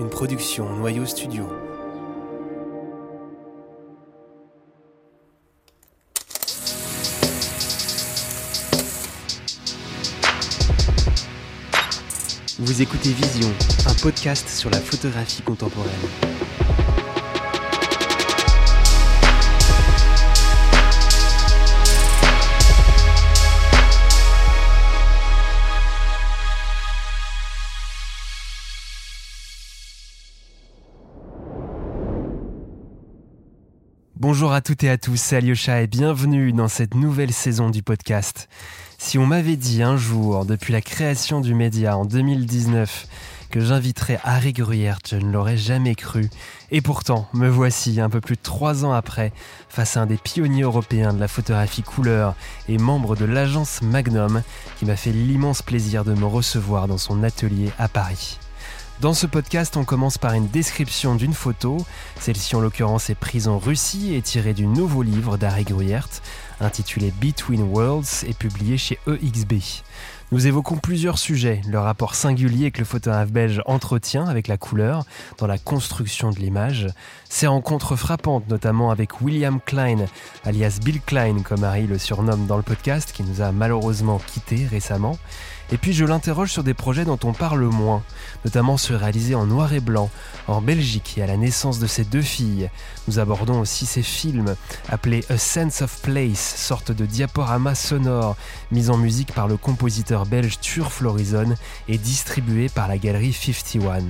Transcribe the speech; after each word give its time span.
une 0.00 0.08
production 0.08 0.66
Noyau 0.76 1.04
Studio. 1.04 1.46
Vous 12.58 12.82
écoutez 12.82 13.10
Vision, 13.10 13.48
un 13.86 13.94
podcast 13.94 14.48
sur 14.48 14.70
la 14.70 14.78
photographie 14.78 15.42
contemporaine. 15.42 15.90
Bonjour 34.32 34.52
à 34.52 34.60
toutes 34.60 34.84
et 34.84 34.88
à 34.88 34.96
tous, 34.96 35.16
c'est 35.16 35.38
Alyosha 35.38 35.82
et 35.82 35.88
bienvenue 35.88 36.52
dans 36.52 36.68
cette 36.68 36.94
nouvelle 36.94 37.32
saison 37.32 37.68
du 37.68 37.82
podcast. 37.82 38.48
Si 38.96 39.18
on 39.18 39.26
m'avait 39.26 39.56
dit 39.56 39.82
un 39.82 39.96
jour, 39.96 40.44
depuis 40.44 40.72
la 40.72 40.80
création 40.80 41.40
du 41.40 41.52
média 41.52 41.98
en 41.98 42.04
2019, 42.04 43.08
que 43.50 43.58
j'inviterais 43.58 44.20
Harry 44.22 44.52
Gruyère, 44.52 45.00
je 45.04 45.16
ne 45.16 45.32
l'aurais 45.32 45.56
jamais 45.56 45.96
cru. 45.96 46.30
Et 46.70 46.80
pourtant, 46.80 47.28
me 47.32 47.48
voici, 47.48 48.00
un 48.00 48.08
peu 48.08 48.20
plus 48.20 48.36
de 48.36 48.40
trois 48.40 48.84
ans 48.84 48.92
après, 48.92 49.32
face 49.68 49.96
à 49.96 50.02
un 50.02 50.06
des 50.06 50.16
pionniers 50.16 50.62
européens 50.62 51.12
de 51.12 51.18
la 51.18 51.26
photographie 51.26 51.82
couleur 51.82 52.36
et 52.68 52.78
membre 52.78 53.16
de 53.16 53.24
l'agence 53.24 53.82
Magnum, 53.82 54.42
qui 54.78 54.84
m'a 54.84 54.94
fait 54.94 55.10
l'immense 55.10 55.60
plaisir 55.60 56.04
de 56.04 56.14
me 56.14 56.24
recevoir 56.24 56.86
dans 56.86 56.98
son 56.98 57.24
atelier 57.24 57.72
à 57.80 57.88
Paris. 57.88 58.38
Dans 59.00 59.14
ce 59.14 59.26
podcast, 59.26 59.78
on 59.78 59.84
commence 59.84 60.18
par 60.18 60.34
une 60.34 60.48
description 60.48 61.14
d'une 61.14 61.32
photo. 61.32 61.78
Celle-ci, 62.20 62.54
en 62.54 62.60
l'occurrence, 62.60 63.08
est 63.08 63.14
prise 63.14 63.48
en 63.48 63.58
Russie 63.58 64.14
et 64.14 64.20
tirée 64.20 64.52
du 64.52 64.66
nouveau 64.66 65.02
livre 65.02 65.38
d'Harry 65.38 65.64
Gruyert, 65.64 66.08
intitulé 66.60 67.10
Between 67.18 67.62
Worlds 67.62 68.26
et 68.26 68.34
publié 68.34 68.76
chez 68.76 68.98
EXB. 69.06 69.54
Nous 70.32 70.46
évoquons 70.46 70.76
plusieurs 70.76 71.18
sujets, 71.18 71.62
le 71.66 71.80
rapport 71.80 72.14
singulier 72.14 72.70
que 72.70 72.78
le 72.80 72.84
photographe 72.84 73.32
belge 73.32 73.62
entretient 73.64 74.28
avec 74.28 74.48
la 74.48 74.58
couleur 74.58 75.04
dans 75.38 75.46
la 75.46 75.58
construction 75.58 76.30
de 76.30 76.38
l'image, 76.38 76.86
ses 77.28 77.46
rencontres 77.48 77.96
frappantes 77.96 78.48
notamment 78.48 78.90
avec 78.92 79.22
William 79.22 79.60
Klein, 79.64 80.04
alias 80.44 80.78
Bill 80.84 81.00
Klein 81.00 81.42
comme 81.42 81.64
Harry 81.64 81.88
le 81.88 81.98
surnomme 81.98 82.46
dans 82.46 82.58
le 82.58 82.62
podcast, 82.62 83.12
qui 83.12 83.24
nous 83.24 83.40
a 83.40 83.50
malheureusement 83.50 84.20
quittés 84.24 84.66
récemment, 84.66 85.18
et 85.72 85.78
puis 85.78 85.92
je 85.92 86.04
l'interroge 86.04 86.52
sur 86.52 86.64
des 86.64 86.74
projets 86.74 87.04
dont 87.04 87.18
on 87.24 87.32
parle 87.32 87.64
moins, 87.64 88.02
notamment 88.44 88.76
ceux 88.76 88.96
réalisés 88.96 89.34
en 89.34 89.46
noir 89.46 89.72
et 89.72 89.80
blanc, 89.80 90.10
en 90.48 90.60
Belgique 90.60 91.14
et 91.16 91.22
à 91.22 91.26
la 91.26 91.36
naissance 91.36 91.78
de 91.78 91.86
ses 91.86 92.04
deux 92.04 92.22
filles. 92.22 92.70
Nous 93.06 93.18
abordons 93.18 93.60
aussi 93.60 93.86
ces 93.86 94.02
films, 94.02 94.56
appelés 94.88 95.24
A 95.30 95.38
Sense 95.38 95.82
of 95.82 96.00
Place, 96.02 96.56
sorte 96.56 96.92
de 96.92 97.06
diaporama 97.06 97.74
sonore, 97.74 98.36
mis 98.72 98.90
en 98.90 98.96
musique 98.96 99.32
par 99.32 99.48
le 99.48 99.56
compositeur 99.56 100.26
belge 100.26 100.58
Turf 100.60 100.94
Florizon 100.94 101.54
et 101.88 101.98
distribué 101.98 102.68
par 102.68 102.88
la 102.88 102.98
galerie 102.98 103.32
51. 103.32 104.02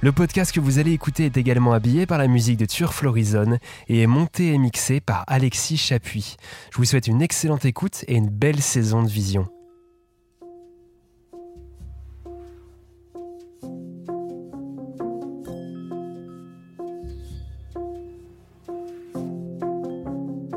Le 0.00 0.12
podcast 0.12 0.52
que 0.52 0.60
vous 0.60 0.78
allez 0.78 0.92
écouter 0.92 1.24
est 1.24 1.36
également 1.36 1.72
habillé 1.72 2.04
par 2.04 2.18
la 2.18 2.26
musique 2.26 2.58
de 2.58 2.66
Turf 2.66 2.96
Florizon 2.96 3.58
et 3.88 4.02
est 4.02 4.06
monté 4.06 4.52
et 4.52 4.58
mixé 4.58 5.00
par 5.00 5.24
Alexis 5.28 5.78
Chapuis. 5.78 6.36
Je 6.72 6.76
vous 6.76 6.84
souhaite 6.84 7.06
une 7.06 7.22
excellente 7.22 7.64
écoute 7.64 8.04
et 8.06 8.16
une 8.16 8.28
belle 8.28 8.60
saison 8.60 9.02
de 9.02 9.08
vision. 9.08 9.48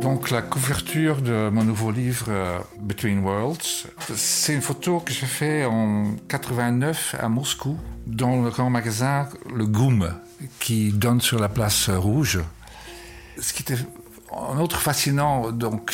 Donc 0.07 0.31
la 0.31 0.41
couverture 0.41 1.21
de 1.21 1.49
mon 1.49 1.65
nouveau 1.65 1.91
livre 1.91 2.27
euh, 2.29 2.59
Between 2.79 3.19
Worlds, 3.25 3.87
c'est 4.15 4.53
une 4.53 4.61
photo 4.61 5.01
que 5.01 5.11
j'ai 5.11 5.25
faite 5.25 5.67
en 5.67 6.15
89 6.29 7.17
à 7.19 7.27
Moscou 7.27 7.77
dans 8.05 8.41
le 8.41 8.49
grand 8.49 8.69
magasin 8.69 9.27
Le 9.53 9.65
Goum 9.65 10.13
qui 10.61 10.93
donne 10.93 11.19
sur 11.19 11.39
la 11.39 11.49
place 11.49 11.89
rouge. 11.89 12.39
Ce 13.37 13.51
qui 13.51 13.63
était 13.63 13.79
un 14.31 14.57
autre 14.59 14.79
fascinant, 14.79 15.51
donc 15.51 15.91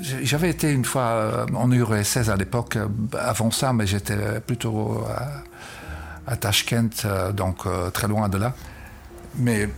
j'avais 0.00 0.48
été 0.48 0.72
une 0.72 0.86
fois 0.86 1.02
euh, 1.02 1.46
en 1.54 1.70
URSS 1.70 2.30
à 2.30 2.36
l'époque, 2.36 2.76
euh, 2.76 2.88
avant 3.18 3.50
ça, 3.50 3.74
mais 3.74 3.86
j'étais 3.86 4.40
plutôt 4.40 5.04
à, 5.10 6.32
à 6.32 6.36
Tashkent, 6.38 7.06
donc 7.34 7.66
très 7.92 8.08
loin 8.08 8.30
de 8.30 8.38
là. 8.38 8.54
Mais 9.36 9.68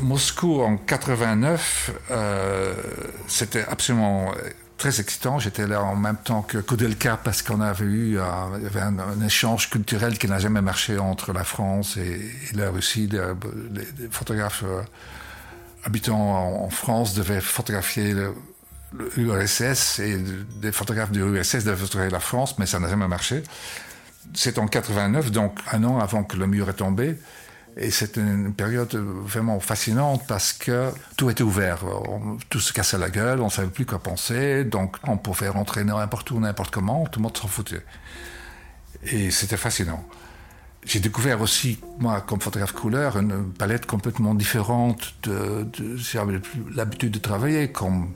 Moscou 0.00 0.60
en 0.60 0.76
89, 0.76 1.90
euh, 2.10 2.74
c'était 3.28 3.64
absolument 3.64 4.32
très 4.76 5.00
excitant. 5.00 5.38
J'étais 5.38 5.66
là 5.66 5.82
en 5.82 5.96
même 5.96 6.16
temps 6.16 6.42
que 6.42 6.58
Koudelka 6.58 7.16
parce 7.16 7.42
qu'on 7.42 7.60
avait 7.60 7.84
eu 7.84 8.20
un, 8.20 8.54
avait 8.54 8.80
un, 8.80 9.20
échange 9.24 9.70
culturel 9.70 10.18
qui 10.18 10.28
n'a 10.28 10.38
jamais 10.38 10.60
marché 10.60 10.98
entre 10.98 11.32
la 11.32 11.44
France 11.44 11.96
et, 11.96 12.20
la 12.54 12.70
Russie. 12.70 13.08
Les, 13.08 14.08
photographes 14.10 14.64
euh, 14.64 14.82
habitant 15.84 16.64
en, 16.64 16.70
France 16.70 17.14
devaient 17.14 17.40
photographier 17.40 18.14
l'URSS 19.16 20.00
et 20.00 20.18
des 20.60 20.72
photographes 20.72 21.12
de 21.12 21.24
l'URSS 21.24 21.64
devaient 21.64 21.76
photographier 21.76 22.12
la 22.12 22.20
France, 22.20 22.58
mais 22.58 22.66
ça 22.66 22.78
n'a 22.78 22.88
jamais 22.88 23.08
marché. 23.08 23.42
C'est 24.32 24.58
en 24.58 24.66
89, 24.66 25.30
donc 25.30 25.58
un 25.72 25.84
an 25.84 25.98
avant 25.98 26.24
que 26.24 26.36
le 26.36 26.46
mur 26.46 26.68
est 26.68 26.74
tombé. 26.74 27.16
Et 27.76 27.90
c'était 27.90 28.20
une 28.20 28.54
période 28.54 28.94
vraiment 28.94 29.58
fascinante 29.58 30.22
parce 30.28 30.52
que 30.52 30.90
tout 31.16 31.28
était 31.30 31.42
ouvert. 31.42 31.80
tout 32.48 32.60
se 32.60 32.72
cassait 32.72 32.98
la 32.98 33.10
gueule, 33.10 33.40
on 33.40 33.46
ne 33.46 33.50
savait 33.50 33.68
plus 33.68 33.84
quoi 33.84 33.98
penser, 33.98 34.64
donc 34.64 34.96
on 35.04 35.16
pouvait 35.16 35.48
rentrer 35.48 35.82
n'importe 35.82 36.30
où, 36.30 36.38
n'importe 36.38 36.72
comment, 36.72 37.04
tout 37.06 37.18
le 37.18 37.24
monde 37.24 37.36
s'en 37.36 37.48
foutait. 37.48 37.82
Et 39.06 39.30
c'était 39.32 39.56
fascinant. 39.56 40.04
J'ai 40.84 41.00
découvert 41.00 41.40
aussi, 41.40 41.80
moi, 41.98 42.20
comme 42.20 42.40
photographe 42.40 42.72
couleur, 42.72 43.16
une 43.16 43.52
palette 43.52 43.86
complètement 43.86 44.34
différente 44.34 45.14
de, 45.24 45.66
de 45.78 45.96
j'avais 45.96 46.40
l'habitude 46.74 47.10
de 47.10 47.18
travailler, 47.18 47.72
comme 47.72 48.12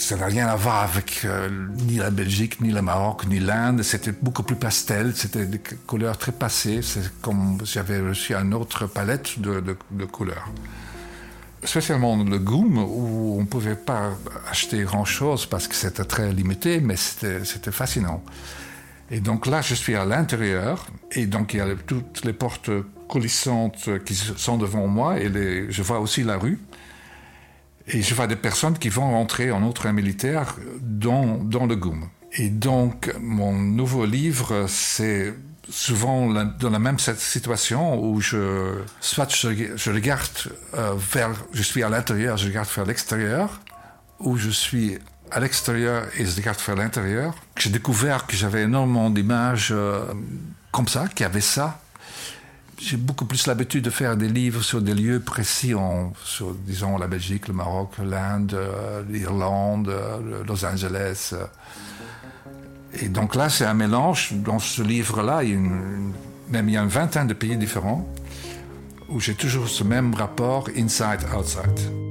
ça 0.00 0.16
n'a 0.16 0.26
rien 0.26 0.46
à 0.46 0.56
voir 0.56 0.82
avec 0.82 1.22
euh, 1.24 1.48
ni 1.86 1.96
la 1.96 2.10
Belgique, 2.10 2.60
ni 2.60 2.72
le 2.72 2.80
Maroc, 2.80 3.26
ni 3.26 3.38
l'Inde. 3.38 3.82
C'était 3.82 4.12
beaucoup 4.12 4.42
plus 4.42 4.56
pastel, 4.56 5.12
c'était 5.14 5.44
des 5.44 5.60
couleurs 5.86 6.16
très 6.16 6.32
passées. 6.32 6.80
C'est 6.82 7.20
comme 7.20 7.58
j'avais 7.64 8.00
reçu 8.00 8.34
une 8.34 8.54
autre 8.54 8.86
palette 8.86 9.38
de, 9.38 9.76
couleurs. 10.06 10.48
Spécialement 11.62 12.16
le 12.16 12.38
Goom, 12.38 12.78
où 12.78 13.36
on 13.36 13.42
ne 13.42 13.46
pouvait 13.46 13.76
pas 13.76 14.12
acheter 14.50 14.82
grand-chose 14.82 15.44
parce 15.44 15.68
que 15.68 15.74
c'était 15.74 16.04
très 16.04 16.32
limité, 16.32 16.80
mais 16.80 16.96
c'était 16.96 17.70
fascinant. 17.70 18.24
Et 19.10 19.20
donc 19.20 19.46
là, 19.46 19.60
je 19.60 19.74
suis 19.74 19.96
à 19.96 20.06
l'intérieur, 20.06 20.86
et 21.12 21.26
donc 21.26 21.52
il 21.52 21.58
y 21.58 21.60
a 21.60 21.66
toutes 21.86 22.24
les 22.24 22.32
portes 22.32 22.70
coulissantes 23.06 23.90
qui 24.06 24.14
sont 24.14 24.56
devant 24.56 24.86
moi, 24.86 25.20
et 25.20 25.66
je 25.68 25.82
vois 25.82 26.00
aussi 26.00 26.22
la 26.22 26.38
rue. 26.38 26.58
Et 27.92 28.02
je 28.02 28.14
vois 28.14 28.26
des 28.26 28.36
personnes 28.36 28.78
qui 28.78 28.88
vont 28.88 29.10
rentrer 29.10 29.50
en 29.50 29.72
train 29.72 29.92
militaire 29.92 30.56
dans, 30.80 31.38
dans 31.38 31.66
le 31.66 31.76
GUM. 31.76 32.08
Et 32.32 32.48
donc, 32.48 33.12
mon 33.20 33.52
nouveau 33.52 34.06
livre, 34.06 34.66
c'est 34.68 35.34
souvent 35.68 36.28
dans 36.32 36.70
la 36.70 36.78
même 36.78 36.98
situation 36.98 38.02
où 38.02 38.20
je, 38.20 38.82
soit 39.00 39.34
je, 39.34 39.90
regarde 39.90 40.52
euh, 40.74 40.94
vers, 40.96 41.30
je 41.52 41.62
suis 41.62 41.82
à 41.82 41.88
l'intérieur, 41.88 42.36
je 42.36 42.46
regarde 42.46 42.68
vers 42.74 42.84
l'extérieur, 42.84 43.60
ou 44.20 44.36
je 44.36 44.50
suis 44.50 44.98
à 45.30 45.40
l'extérieur 45.40 46.06
et 46.16 46.26
je 46.26 46.36
regarde 46.36 46.58
vers 46.64 46.76
l'intérieur. 46.76 47.34
J'ai 47.56 47.70
découvert 47.70 48.26
que 48.26 48.36
j'avais 48.36 48.62
énormément 48.62 49.10
d'images 49.10 49.70
euh, 49.72 50.04
comme 50.70 50.88
ça, 50.88 51.06
qui 51.08 51.24
avaient 51.24 51.40
ça 51.40 51.80
j'ai 52.80 52.96
beaucoup 52.96 53.26
plus 53.26 53.46
l'habitude 53.46 53.84
de 53.84 53.90
faire 53.90 54.16
des 54.16 54.28
livres 54.28 54.62
sur 54.62 54.80
des 54.80 54.94
lieux 54.94 55.20
précis, 55.20 55.74
en, 55.74 56.12
sur, 56.24 56.54
disons, 56.54 56.96
la 56.96 57.06
Belgique, 57.06 57.48
le 57.48 57.54
Maroc, 57.54 57.92
l'Inde, 58.02 58.54
euh, 58.54 59.02
l'Irlande, 59.08 59.88
euh, 59.88 60.42
Los 60.46 60.64
Angeles. 60.64 61.30
Euh. 61.34 61.44
Et 62.94 63.08
donc 63.08 63.34
là, 63.34 63.48
c'est 63.48 63.66
un 63.66 63.74
mélange. 63.74 64.32
Dans 64.32 64.58
ce 64.58 64.82
livre-là, 64.82 65.42
même 65.42 66.68
il 66.68 66.74
y 66.74 66.76
a 66.76 66.82
une 66.82 66.88
vingtaine 66.88 67.26
de 67.26 67.34
pays 67.34 67.56
différents 67.56 68.08
où 69.08 69.20
j'ai 69.20 69.34
toujours 69.34 69.68
ce 69.68 69.84
même 69.84 70.14
rapport 70.14 70.68
inside-outside. 70.76 72.09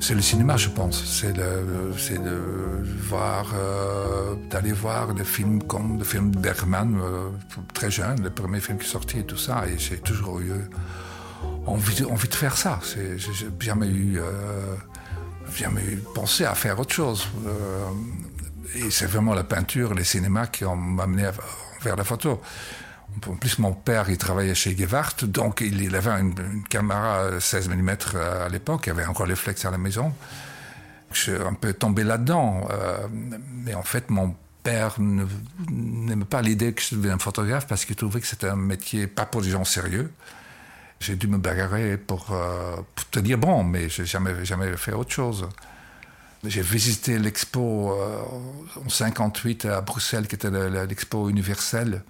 C'est 0.00 0.14
le 0.14 0.22
cinéma, 0.22 0.56
je 0.56 0.68
pense. 0.68 1.04
C'est 1.04 1.32
de, 1.32 2.82
voir, 3.08 3.52
euh, 3.54 4.34
d'aller 4.50 4.72
voir 4.72 5.14
des 5.14 5.24
films 5.24 5.62
comme 5.62 5.98
le 5.98 6.04
film 6.04 6.30
Bergman, 6.30 6.98
euh, 7.00 7.28
très 7.74 7.90
jeune, 7.90 8.22
le 8.22 8.30
premier 8.30 8.60
film 8.60 8.78
qui 8.78 8.86
est 8.86 8.88
sorti 8.88 9.18
et 9.18 9.24
tout 9.24 9.36
ça. 9.36 9.64
Et 9.68 9.78
j'ai 9.78 9.98
toujours 9.98 10.40
eu 10.40 10.52
envie 11.66 11.94
de, 12.00 12.06
envie 12.06 12.28
de 12.28 12.34
faire 12.34 12.56
ça. 12.56 12.80
J'ai 12.94 13.18
jamais 13.60 13.88
eu 13.88 14.18
euh, 14.18 14.74
jamais 15.56 15.98
pensé 16.14 16.44
à 16.44 16.54
faire 16.54 16.78
autre 16.78 16.94
chose. 16.94 17.26
Euh, 17.46 17.88
et 18.74 18.90
c'est 18.90 19.06
vraiment 19.06 19.34
la 19.34 19.44
peinture, 19.44 19.94
les 19.94 20.04
cinémas 20.04 20.46
qui 20.46 20.64
ont 20.64 20.98
amené 20.98 21.28
vers 21.82 21.96
la 21.96 22.04
photo. 22.04 22.40
En 23.28 23.36
plus, 23.36 23.58
mon 23.58 23.72
père, 23.72 24.08
il 24.08 24.18
travaillait 24.18 24.54
chez 24.54 24.76
Gewart, 24.76 25.24
donc 25.24 25.60
il, 25.60 25.94
avait 25.94 26.10
une, 26.10 26.34
caméra 26.68 27.40
16 27.40 27.68
mm 27.68 27.90
à 28.44 28.48
l'époque, 28.48 28.84
il 28.86 28.90
avait 28.90 29.06
encore 29.06 29.26
les 29.26 29.36
flex 29.36 29.64
à 29.64 29.70
la 29.70 29.78
maison. 29.78 30.12
Je 31.12 31.18
suis 31.18 31.32
un 31.32 31.54
peu 31.54 31.72
tombé 31.72 32.04
là-dedans. 32.04 32.68
Euh, 32.70 33.08
mais 33.64 33.74
en 33.74 33.82
fait, 33.82 34.10
mon 34.10 34.34
père 34.62 34.94
n'aimait 35.00 36.24
pas 36.24 36.42
l'idée 36.42 36.72
que 36.72 36.82
je 36.82 36.94
devienne 36.94 37.18
photographe 37.18 37.66
parce 37.66 37.84
qu'il 37.84 37.96
trouvait 37.96 38.20
que 38.20 38.26
c'était 38.26 38.48
un 38.48 38.56
métier 38.56 39.06
pas 39.06 39.26
pour 39.26 39.42
des 39.42 39.50
gens 39.50 39.64
sérieux. 39.64 40.12
J'ai 41.00 41.16
dû 41.16 41.28
me 41.28 41.38
bagarrer 41.38 41.96
pour, 41.96 42.30
euh, 42.30 42.76
te 43.10 43.18
dire 43.20 43.38
bon, 43.38 43.64
mais 43.64 43.88
j'ai 43.88 44.04
jamais, 44.04 44.44
jamais 44.44 44.76
fait 44.76 44.92
autre 44.92 45.10
chose. 45.10 45.48
J'ai 46.44 46.62
visité 46.62 47.18
l'expo 47.18 47.92
euh, 47.92 48.22
en 48.84 48.88
58 48.88 49.64
à 49.66 49.80
Bruxelles, 49.80 50.26
qui 50.26 50.36
était 50.36 50.50
l'expo 50.50 51.28
universelle, 51.28 52.02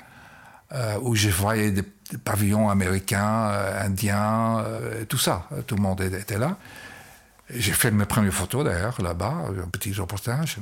euh, 0.73 0.99
où 1.03 1.15
je 1.15 1.29
voyais 1.31 1.71
des, 1.71 1.85
pavillons 2.25 2.69
américains, 2.69 3.53
indiens, 3.81 4.65
tout 5.09 5.19
ça. 5.19 5.49
Tout 5.69 5.77
le 5.77 5.83
monde 5.83 6.01
était 6.01 6.39
là. 6.39 6.57
J'ai 7.55 7.71
fait 7.73 7.93
mes 7.93 8.05
premières 8.05 8.35
photos 8.35 8.65
d'ailleurs 8.65 9.01
là-bas, 9.01 9.45
un 9.65 9.69
petit 9.69 9.93
reportage. 9.93 10.59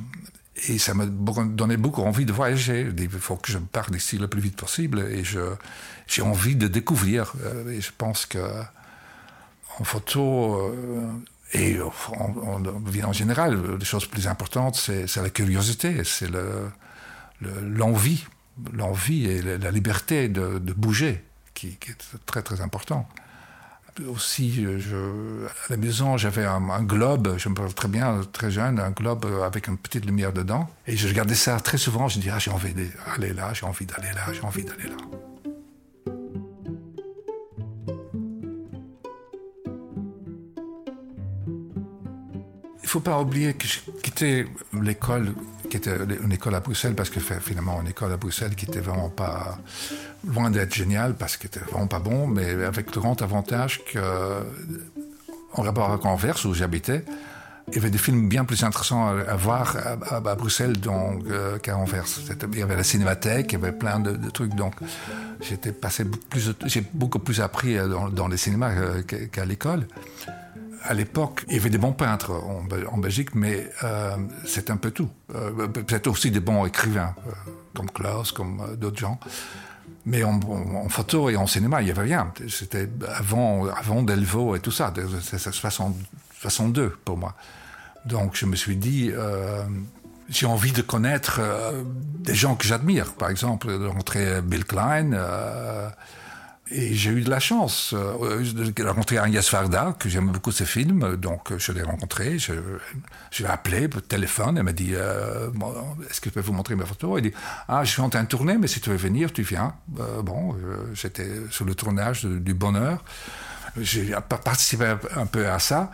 Et 0.67 0.79
ça 0.79 0.95
m'a 0.95 1.07
donné 1.07 1.77
beaucoup 1.77 2.03
envie 2.03 2.25
de 2.25 2.33
voyager. 2.33 2.89
Il 2.97 3.11
faut 3.11 3.37
que 3.37 3.53
je 3.53 3.59
parte 3.59 3.93
d'ici 3.93 4.19
le 4.19 4.29
plus 4.29 4.41
vite 4.41 4.57
possible. 4.57 5.01
Et 5.11 5.23
j'ai 5.25 6.23
envie 6.23 6.57
de 6.57 6.67
découvrir. 6.67 7.33
Euh, 7.45 7.71
et 7.71 7.81
je 7.81 7.93
pense 7.97 8.27
que 8.27 8.39
en 9.79 9.85
photo 9.85 10.57
euh, 10.57 11.13
et 11.53 11.79
en, 11.81 12.63
en, 12.65 13.13
général, 13.13 13.77
les 13.79 13.85
choses 13.85 14.07
plus 14.07 14.27
importantes, 14.27 14.77
c'est 14.77 15.17
la 15.17 15.31
curiosité, 15.31 16.03
c'est 16.05 16.29
l'envie, 17.41 18.27
l'envie 18.73 19.27
et 19.27 19.43
la, 19.43 19.71
liberté 19.71 20.29
de, 20.29 20.59
bouger, 20.73 21.25
qui, 21.55 21.69
est 21.69 22.27
très 22.27 22.43
très 22.43 22.61
important 22.61 23.09
aussi, 24.07 24.65
à 24.65 25.71
la 25.71 25.77
maison, 25.77 26.17
j'avais 26.17 26.45
un, 26.45 26.83
globe, 26.83 27.35
je 27.37 27.49
me 27.49 27.55
rappelle 27.55 27.75
très 27.75 27.89
bien, 27.89 28.21
très 28.33 28.51
jeune, 28.51 28.79
un 28.79 28.91
globe 28.91 29.27
avec 29.45 29.69
une 29.69 29.77
petite 29.77 30.05
lumière 30.05 30.33
dedans. 30.33 30.69
Et 30.87 30.97
je 30.97 31.09
regardais 31.09 31.35
ça 31.35 31.59
très 31.61 31.79
souvent, 31.79 32.09
je 32.09 32.19
me 32.19 32.23
disais, 32.23 32.35
ah, 32.35 32.39
j'ai 32.39 32.51
envie 32.51 32.75
d'aller 32.75 33.33
là, 33.33 33.53
j'ai 33.55 33.67
envie 33.67 33.87
d'aller 33.87 34.13
là, 34.15 34.33
j'ai 34.33 34.43
envie 34.43 34.65
d'aller 34.65 34.89
là. 34.89 34.97
Il 42.77 42.91
ne 42.91 42.93
faut 42.93 43.01
pas 43.01 43.21
oublier 43.21 43.53
que 43.53 43.67
j'ai 43.67 43.81
quitté 44.03 44.47
l'école, 44.73 45.35
qui 45.69 45.77
était 45.77 45.97
une 46.23 46.33
école 46.33 46.55
à 46.55 46.61
Bruxelles, 46.61 46.95
parce 46.95 47.11
que 47.11 47.21
finalement, 47.21 47.81
une 47.81 47.89
école 47.89 48.13
à 48.13 48.17
Bruxelles 48.17 48.55
qui 48.55 48.67
n'était 48.67 48.81
vraiment 48.81 49.11
pas 49.11 49.59
loin 50.27 50.51
d'être 50.51 50.75
géniale, 50.75 51.15
parce 51.15 51.37
qu'il 51.37 51.47
était 51.47 51.61
vraiment 51.61 51.87
pas 51.87 51.99
bon, 51.99 52.27
mais 52.27 52.65
avec 52.65 52.95
le 52.95 53.01
grand 53.01 53.21
avantage 53.23 53.85
que, 53.85 53.99
en 55.53 55.63
rapport 55.63 55.91
avec 55.91 56.05
Anvers, 56.05 56.45
où 56.47 56.55
j'habitais, 56.55 57.05
il 57.69 57.75
y 57.75 57.79
avait 57.79 57.91
des 57.91 57.99
films 57.99 58.29
bien 58.29 58.45
plus 58.45 58.65
intéressants 58.65 59.09
à, 59.09 59.37
voir 59.37 59.77
à, 60.11 60.35
Bruxelles 60.35 60.77
euh, 60.87 61.59
qu'à 61.59 61.77
Anvers. 61.77 62.07
Il 62.53 62.59
y 62.59 62.63
avait 62.63 62.77
la 62.77 62.85
cinémathèque, 62.85 63.53
il 63.53 63.59
y 63.59 63.63
avait 63.63 63.73
plein 63.73 64.01
de, 64.01 64.31
trucs. 64.31 64.55
Donc, 64.55 64.75
j'étais 65.41 65.73
passé 65.73 66.05
plus, 66.05 66.55
j'ai 66.65 66.83
beaucoup 66.95 67.19
plus 67.19 67.41
appris 67.41 67.77
dans, 67.77 68.09
dans 68.09 68.29
les 68.29 68.39
cinémas 68.39 68.73
euh, 68.75 69.03
qu'à 69.03 69.45
l'école 69.45 69.87
à 70.89 70.95
l'époque, 70.95 71.45
il 71.49 71.57
y 71.57 71.59
avait 71.59 71.69
des 71.69 71.79
bons 71.79 71.93
peintres 71.93 72.33
en, 72.33 72.97
Belgique, 72.97 73.35
mais 73.35 73.71
euh, 73.85 74.17
c'est 74.47 74.71
un 74.71 74.79
peu 74.79 74.91
tout. 74.91 75.11
Euh, 75.35 75.69
peut-être 75.69 76.07
aussi 76.07 76.31
des 76.31 76.41
bons 76.41 76.65
écrivains, 76.65 77.15
euh, 77.27 77.31
comme 77.75 77.91
Klaus, 77.91 78.33
comme 78.33 78.75
d'autres 78.77 78.99
gens. 78.99 79.21
Mais 80.07 80.25
en, 80.25 80.89
photo 80.89 81.29
et 81.29 81.37
en 81.37 81.47
cinéma, 81.47 81.83
il 81.83 81.85
n'y 81.85 81.91
avait 81.91 82.03
rien. 82.03 82.33
C'était 82.49 82.89
avant, 83.15 83.67
avant 83.67 84.03
Delvaux 84.03 84.57
et 84.57 84.61
tout 84.61 84.71
ça. 84.71 84.93
C'est 85.21 85.39
62 85.39 86.97
pour 87.05 87.19
moi. 87.19 87.35
Donc 88.07 88.35
je 88.35 88.47
me 88.47 88.57
suis 88.57 88.77
dit, 88.77 89.13
j'ai 90.31 90.47
envie 90.47 90.73
de 90.73 90.81
connaître 90.81 91.43
des 92.21 92.35
gens 92.35 92.55
que 92.55 92.67
j'admire. 92.67 93.13
Par 93.13 93.29
exemple, 93.29 93.67
de 93.67 93.85
rencontrer 93.85 94.41
Bill 94.41 94.65
Klein. 94.65 95.11
Et 96.71 96.95
j'ai 96.95 97.11
eu 97.11 97.23
de 97.23 97.31
la 97.31 97.41
chance 97.41 97.95
euh, 97.95 98.43
de 98.53 98.85
rencontrer 98.85 99.17
Agnès 99.17 99.51
Varda, 99.51 99.95
que 99.99 100.09
j'aime 100.09 100.29
beaucoup 100.29 100.53
ses 100.53 100.67
films. 100.67 101.17
Donc 101.17 101.57
je 101.57 101.73
l'ai 101.73 101.83
rencontré, 101.83 102.39
je, 102.39 102.53
l'ai 103.39 103.47
appelé 103.47 103.89
par 103.89 104.03
téléphone. 104.03 104.59
Elle 104.59 104.65
m'a 104.65 104.73
dit 104.73 104.93
euh, 104.93 105.49
Est-ce 106.11 106.21
que 106.21 106.29
je 106.29 106.35
peux 106.35 106.41
vous 106.41 106.53
montrer 106.53 106.77
mes 106.77 106.85
photos 106.85 107.19
Elle 107.19 107.31
dit 107.31 107.37
Ah, 107.69 107.85
je 107.85 107.91
suis 107.91 108.03
en 108.03 108.11
train 108.11 108.23
de 108.23 108.29
tourner, 108.29 108.59
mais 108.59 108.67
si 108.67 108.81
tu 108.81 108.91
veux 108.91 108.97
venir, 108.97 109.33
tu 109.33 109.43
viens. 109.43 109.75
Euh, 109.99 110.21
bon, 110.21 110.57
j'étais 110.93 111.29
sur 111.51 111.65
le 111.65 111.75
tournage 111.75 112.25
du 112.25 112.53
Bonheur. 112.53 113.03
J'ai 113.81 114.15
participé 114.29 114.95
un 115.17 115.27
peu 115.27 115.49
à 115.49 115.59
ça. 115.59 115.91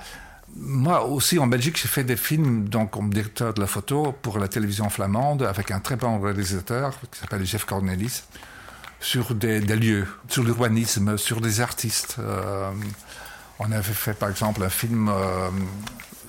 Moi 0.56 1.04
aussi, 1.04 1.38
en 1.38 1.46
Belgique, 1.46 1.78
j'ai 1.80 1.88
fait 1.88 2.04
des 2.04 2.16
films 2.16 2.68
donc, 2.68 2.92
comme 2.92 3.12
directeur 3.12 3.54
de 3.54 3.60
la 3.60 3.66
photo 3.66 4.12
pour 4.22 4.38
la 4.38 4.48
télévision 4.48 4.88
flamande 4.88 5.42
avec 5.42 5.70
un 5.70 5.80
très 5.80 5.96
bon 5.96 6.20
réalisateur 6.20 6.94
qui 7.10 7.18
s'appelle 7.18 7.44
Jeff 7.44 7.64
Cornelis 7.64 8.22
sur 9.04 9.34
des, 9.34 9.60
lieux, 9.60 10.06
sur 10.28 10.42
l'urbanisme, 10.42 11.18
sur 11.18 11.42
des 11.42 11.60
artistes. 11.60 12.16
Euh, 12.18 12.70
on 13.58 13.70
avait 13.70 13.82
fait 13.82 14.14
par 14.14 14.30
exemple 14.30 14.62
un 14.64 14.70
film 14.70 15.10
euh, 15.10 15.50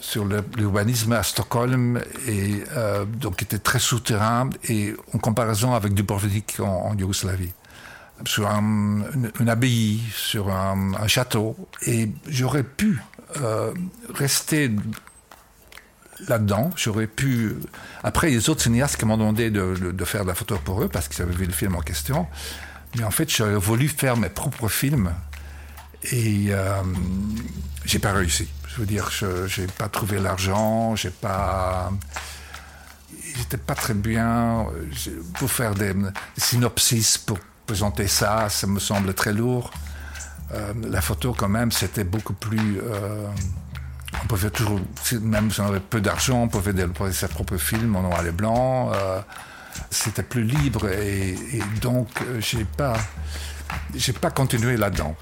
sur 0.01 0.25
l'urbanisme 0.25 1.13
à 1.13 1.23
Stockholm, 1.23 2.01
et, 2.27 2.63
euh, 2.75 3.05
donc 3.05 3.37
qui 3.37 3.45
était 3.45 3.59
très 3.59 3.79
souterrain 3.79 4.49
et 4.67 4.93
en 5.13 5.19
comparaison 5.19 5.73
avec 5.73 5.93
Dubrovnik 5.93 6.59
en, 6.59 6.89
en 6.89 6.97
Yougoslavie. 6.97 7.53
Sur 8.25 8.47
une, 8.47 9.29
abbaye, 9.47 10.01
sur 10.13 10.49
un, 10.49 11.07
château. 11.07 11.55
Et 11.81 12.09
j'aurais 12.27 12.63
pu 12.63 13.01
rester 14.13 14.71
là-dedans. 16.27 16.71
J'aurais 16.77 17.07
pu. 17.07 17.55
Après, 18.03 18.29
les 18.29 18.49
autres 18.49 18.61
cinéastes 18.61 18.97
qui 18.97 19.05
m'ont 19.05 19.17
demandé 19.17 19.49
de, 19.49 19.75
de, 19.75 20.05
faire 20.05 20.23
de 20.23 20.29
la 20.29 20.35
photo 20.35 20.57
pour 20.63 20.81
eux 20.81 20.87
parce 20.87 21.09
qu'ils 21.09 21.21
avaient 21.21 21.35
vu 21.35 21.45
le 21.45 21.51
film 21.51 21.75
en 21.75 21.81
question. 21.81 22.25
Mais 22.97 23.03
en 23.03 23.11
fait, 23.11 23.29
j'aurais 23.29 23.55
voulu 23.55 23.87
faire 23.87 24.17
mes 24.17 24.29
propres 24.29 24.69
films 24.69 25.11
et 26.11 26.47
euh, 26.49 26.81
j'ai 27.85 27.99
pas 27.99 28.13
réussi. 28.13 28.47
Je 28.67 28.79
veux 28.79 28.85
dire, 28.85 29.09
je 29.11 29.61
n'ai 29.61 29.67
pas 29.67 29.89
trouvé 29.89 30.19
l'argent, 30.19 30.95
j'ai 30.95 31.09
pas. 31.09 31.91
J'étais 33.37 33.57
pas 33.57 33.75
très 33.75 33.93
bien. 33.93 34.65
Pour 35.35 35.51
faire 35.51 35.75
des, 35.75 35.93
synopsis 36.37 37.17
pour 37.17 37.37
présenter 37.65 38.07
ça, 38.07 38.49
ça 38.49 38.67
me 38.67 38.79
semble 38.79 39.13
très 39.13 39.33
lourd. 39.33 39.71
Euh, 40.53 40.73
la 40.89 41.01
photo, 41.01 41.33
quand 41.37 41.49
même, 41.49 41.71
c'était 41.71 42.03
beaucoup 42.03 42.33
plus. 42.33 42.79
Euh, 42.81 43.27
on 44.23 44.27
pouvait 44.27 44.49
toujours, 44.49 44.79
même 45.21 45.51
si 45.51 45.59
on 45.59 45.67
avait 45.67 45.79
peu 45.81 45.99
d'argent, 45.99 46.43
on 46.43 46.47
pouvait 46.47 46.73
développer 46.73 47.11
ses 47.11 47.27
propres 47.27 47.57
films 47.57 47.95
en 47.95 48.03
noir 48.03 48.25
et 48.25 48.31
blanc. 48.31 48.91
Euh, 49.75 49.81
c'était 49.89 50.23
plus 50.23 50.43
libre 50.43 50.87
et, 50.89 51.35
donc 51.81 52.09
euh, 52.21 52.39
j'ai 52.39 52.65
pas, 52.65 52.97
j'ai 53.93 54.13
pas 54.13 54.31
continué 54.31 54.77
là-dedans. 54.77 55.15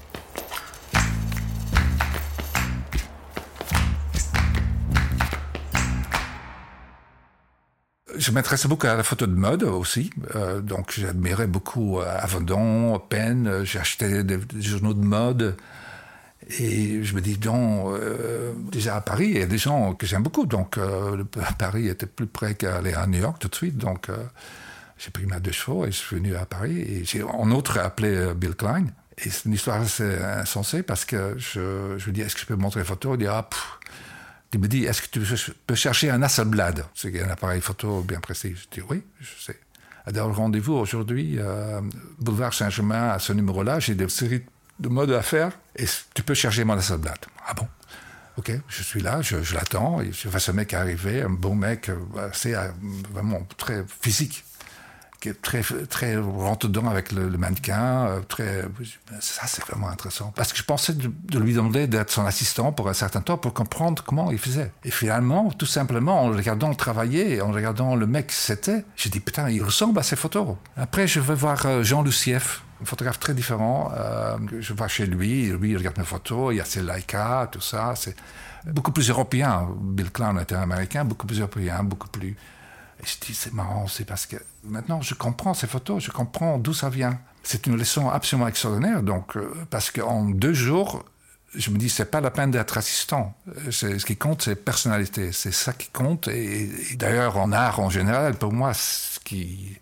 Je 8.16 8.30
m'intéressais 8.30 8.68
beaucoup 8.68 8.86
à 8.86 8.94
la 8.94 9.02
photo 9.02 9.26
de 9.26 9.34
mode 9.34 9.64
aussi, 9.64 10.10
euh, 10.34 10.60
donc 10.60 10.92
j'admirais 10.96 11.48
beaucoup 11.48 12.00
Avendon, 12.00 12.98
Pen, 12.98 13.64
j'ai 13.64 13.78
acheté 13.78 14.22
des, 14.22 14.38
journaux 14.60 14.94
de 14.94 15.04
mode. 15.04 15.56
Et 16.50 17.02
je 17.02 17.14
me 17.14 17.20
dis, 17.20 17.38
donc, 17.38 17.94
euh, 17.94 18.52
déjà 18.70 18.96
à 18.96 19.00
Paris, 19.00 19.28
il 19.28 19.38
y 19.38 19.42
a 19.42 19.46
des 19.46 19.58
gens 19.58 19.94
que 19.94 20.06
j'aime 20.06 20.22
beaucoup. 20.22 20.46
Donc, 20.46 20.76
euh, 20.78 21.24
Paris 21.58 21.88
était 21.88 22.06
plus 22.06 22.26
près 22.26 22.54
qu'aller 22.54 22.92
à 22.92 23.06
New 23.06 23.20
York 23.20 23.38
tout 23.38 23.48
de 23.48 23.54
suite. 23.54 23.78
Donc, 23.78 24.08
euh, 24.08 24.16
j'ai 24.98 25.10
pris 25.10 25.26
ma 25.26 25.40
deux 25.40 25.52
chevaux 25.52 25.86
et 25.86 25.92
je 25.92 25.96
suis 25.96 26.16
venu 26.16 26.36
à 26.36 26.44
Paris. 26.44 26.80
Et 26.80 27.04
j'ai 27.04 27.22
en 27.22 27.50
outre 27.50 27.78
appelé 27.78 28.32
Bill 28.36 28.54
Klein. 28.54 28.86
Et 29.16 29.30
c'est 29.30 29.46
une 29.46 29.54
histoire 29.54 29.80
assez 29.80 30.18
insensée 30.18 30.82
parce 30.82 31.04
que 31.04 31.34
je, 31.38 31.96
je 31.98 32.04
lui 32.04 32.12
dis, 32.12 32.20
est-ce 32.20 32.34
que 32.34 32.40
je 32.42 32.46
peux 32.46 32.56
montrer 32.56 32.80
les 32.80 32.86
photos 32.86 33.14
Il 33.14 33.20
dit, 33.20 33.26
ah, 33.26 33.48
Il 34.52 34.60
me 34.60 34.68
dit, 34.68 34.84
est-ce 34.84 35.02
que 35.02 35.18
tu 35.18 35.52
peux 35.66 35.74
chercher 35.74 36.10
un 36.10 36.20
Hasselblad? 36.20 36.84
C'est 36.94 37.22
un 37.22 37.30
appareil 37.30 37.60
photo 37.60 38.02
bien 38.02 38.20
précis. 38.20 38.54
Je 38.54 38.80
dis, 38.80 38.86
oui, 38.90 39.02
je 39.20 39.42
sais. 39.42 39.58
Alors, 40.06 40.34
rendez-vous 40.34 40.74
aujourd'hui, 40.74 41.38
boulevard 42.18 42.52
Saint-Germain, 42.52 43.08
à 43.08 43.18
ce 43.18 43.32
numéro-là, 43.32 43.78
j'ai 43.78 43.94
des 43.94 44.08
séries 44.10 44.40
de 44.40 44.44
mode 44.82 45.12
à 45.12 45.22
faire 45.22 45.52
et 45.76 45.86
tu 46.14 46.22
peux 46.22 46.34
chercher 46.34 46.64
mon 46.64 46.74
Hasselblad. 46.74 47.18
Ah 47.46 47.54
bon? 47.54 47.66
Ok, 48.36 48.50
je 48.66 48.82
suis 48.82 49.00
là, 49.00 49.22
je, 49.22 49.36
l'attends, 49.54 50.00
et 50.00 50.10
je 50.12 50.28
vois 50.28 50.40
ce 50.40 50.50
mec 50.50 50.74
arriver, 50.74 51.22
un 51.22 51.30
bon 51.30 51.54
mec, 51.54 51.88
euh, 51.88 51.96
euh, 52.46 52.68
vraiment 53.12 53.46
très 53.56 53.84
physique, 54.00 54.44
qui 55.20 55.28
est 55.28 55.40
très, 55.40 55.62
très 55.88 56.16
rentre 56.16 56.66
dedans 56.66 56.88
avec 56.88 57.12
le, 57.12 57.28
mannequin. 57.30 58.08
Euh, 58.40 58.62
ça, 59.20 59.46
c'est 59.46 59.64
vraiment 59.64 59.88
intéressant. 59.88 60.32
Parce 60.34 60.52
que 60.52 60.58
je 60.58 60.64
pensais 60.64 60.94
de, 60.94 61.38
lui 61.38 61.54
demander 61.54 61.86
d'être 61.86 62.10
son 62.10 62.26
assistant 62.26 62.72
pour 62.72 62.88
un 62.88 62.92
certain 62.92 63.20
temps 63.20 63.38
pour 63.38 63.54
comprendre 63.54 64.02
comment 64.02 64.32
il 64.32 64.38
faisait. 64.38 64.72
Et 64.84 64.90
finalement, 64.90 65.52
tout 65.52 65.66
simplement, 65.66 66.24
en 66.24 66.30
regardant 66.30 66.74
travailler, 66.74 67.40
en 67.40 67.52
regardant 67.52 67.94
le 67.94 68.08
mec 68.08 68.32
c'était, 68.32 68.84
j'ai 68.96 69.10
dit 69.10 69.20
putain, 69.20 69.48
il 69.48 69.62
ressemble 69.62 70.00
à 70.00 70.02
ses 70.02 70.16
photos. 70.16 70.56
Après, 70.76 71.06
je 71.06 71.20
vais 71.20 71.34
voir 71.34 71.84
Jean 71.84 72.02
Lucieff, 72.02 72.64
un 72.84 72.86
photographe 72.86 73.18
très 73.18 73.34
différent. 73.34 73.92
Euh, 73.96 74.36
je 74.60 74.72
vais 74.72 74.88
chez 74.88 75.06
lui, 75.06 75.46
lui, 75.46 75.70
il 75.72 75.76
regarde 75.76 75.98
mes 75.98 76.04
photos, 76.04 76.54
il 76.54 76.58
y 76.58 76.60
a 76.60 76.64
ses 76.64 76.82
Leica, 76.82 77.48
tout 77.50 77.60
ça. 77.60 77.94
C'est 77.96 78.14
beaucoup 78.66 78.92
plus 78.92 79.08
européen. 79.10 79.68
Bill 79.80 80.10
Clown 80.10 80.38
était 80.40 80.54
américain, 80.54 81.04
beaucoup 81.04 81.26
plus 81.26 81.40
européen, 81.40 81.82
beaucoup 81.82 82.08
plus 82.08 82.36
et 83.00 83.06
je 83.06 83.26
dis, 83.26 83.34
c'est 83.34 83.52
marrant, 83.52 83.86
c'est 83.86 84.04
parce 84.04 84.26
que 84.26 84.36
maintenant 84.62 85.00
je 85.00 85.14
comprends 85.14 85.54
ces 85.54 85.66
photos, 85.66 86.02
je 86.02 86.10
comprends 86.10 86.58
d'où 86.58 86.72
ça 86.72 86.88
vient. 86.88 87.18
C'est 87.42 87.66
une 87.66 87.76
leçon 87.76 88.08
absolument 88.08 88.48
extraordinaire, 88.48 89.02
donc, 89.02 89.36
euh, 89.36 89.52
parce 89.68 89.90
qu'en 89.90 90.24
deux 90.24 90.54
jours, 90.54 91.04
je 91.54 91.70
me 91.70 91.76
dis, 91.76 91.90
c'est 91.90 92.10
pas 92.10 92.20
la 92.20 92.30
peine 92.30 92.50
d'être 92.50 92.78
assistant. 92.78 93.34
Ce 93.70 94.04
qui 94.04 94.16
compte, 94.16 94.42
c'est 94.42 94.56
personnalité. 94.56 95.30
C'est 95.30 95.52
ça 95.52 95.72
qui 95.72 95.88
compte. 95.88 96.26
Et, 96.26 96.68
d'ailleurs, 96.96 97.36
en 97.36 97.52
art 97.52 97.78
en 97.78 97.90
général, 97.90 98.34
pour 98.34 98.52
moi, 98.52 98.74
ce 98.74 99.20
qui, 99.20 99.78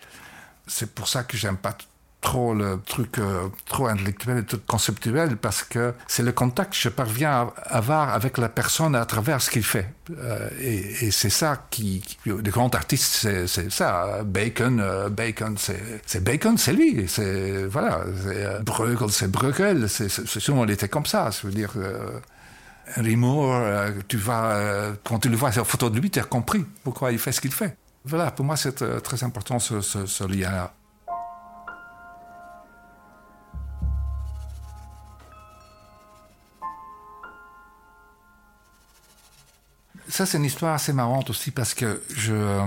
c'est 0.67 0.95
pour 0.95 1.09
ça 1.09 1.23
que 1.25 1.37
j'aime 1.37 1.57
pas 1.57 1.77
trop 2.23 2.55
le 2.55 2.81
truc 2.87 3.19
euh, 3.19 3.49
trop 3.67 3.89
intellectuel 3.89 4.39
et 4.39 4.45
tout 4.45 4.61
conceptuel 4.67 5.37
parce 5.37 5.63
que 5.63 5.93
c'est 6.07 6.23
le 6.23 6.33
contact 6.33 6.71
que 6.71 6.79
je 6.79 6.89
parviens 6.89 7.53
à 7.67 7.77
avoir 7.77 8.15
avec 8.15 8.39
la 8.39 8.49
personne 8.49 8.95
à 8.95 9.05
travers 9.05 9.43
ce 9.43 9.51
qu'il 9.51 9.65
fait. 9.65 9.93
Euh, 10.11 10.49
et, 10.61 11.11
c'est 11.11 11.31
ça 11.31 11.67
qui, 11.69 12.03
les 12.25 12.51
grands 12.51 12.71
artistes, 12.71 13.29
c'est 13.47 13.71
ça. 13.71 14.23
Bacon, 14.25 14.81
euh, 14.81 15.09
Bacon, 15.11 15.57
c'est 15.59 16.25
Bacon, 16.25 16.57
c'est 16.57 16.73
lui. 16.73 17.07
Voilà. 17.69 18.05
Bruegel, 18.65 19.11
c'est 19.11 19.31
Bruegel. 19.31 19.89
C'est 19.89 20.07
il 20.07 20.71
était 20.71 20.89
comme 20.89 21.07
ça. 21.07 21.31
Je 21.31 21.47
veux 21.47 21.53
dire. 21.53 21.73
Rimour, 22.97 23.55
tu 24.09 24.17
vas, 24.17 24.93
quand 25.05 25.21
tu 25.21 25.29
le 25.29 25.37
vois 25.37 25.53
sur 25.53 25.67
photo 25.67 25.89
de 25.89 25.99
lui, 25.99 26.11
tu 26.11 26.19
as 26.19 26.25
compris 26.25 26.65
pourquoi 26.85 27.13
il 27.13 27.19
fait 27.19 27.33
ce 27.33 27.41
qu'il 27.41 27.53
fait. 27.53 27.77
Voilà, 28.05 28.31
pour 28.33 28.45
moi, 28.45 28.57
c'est 28.57 29.03
très 29.03 29.25
important 29.25 29.59
ce, 29.59 29.81
ce 29.81 30.25
lien-là. 30.25 30.75
Ça, 40.13 40.27
c'est 40.27 40.37
une 40.37 40.45
histoire 40.45 40.75
assez 40.75 40.93
marrante 40.93 41.31
aussi 41.31 41.51
parce 41.51 41.73
que. 41.73 42.03
Euh, 42.29 42.67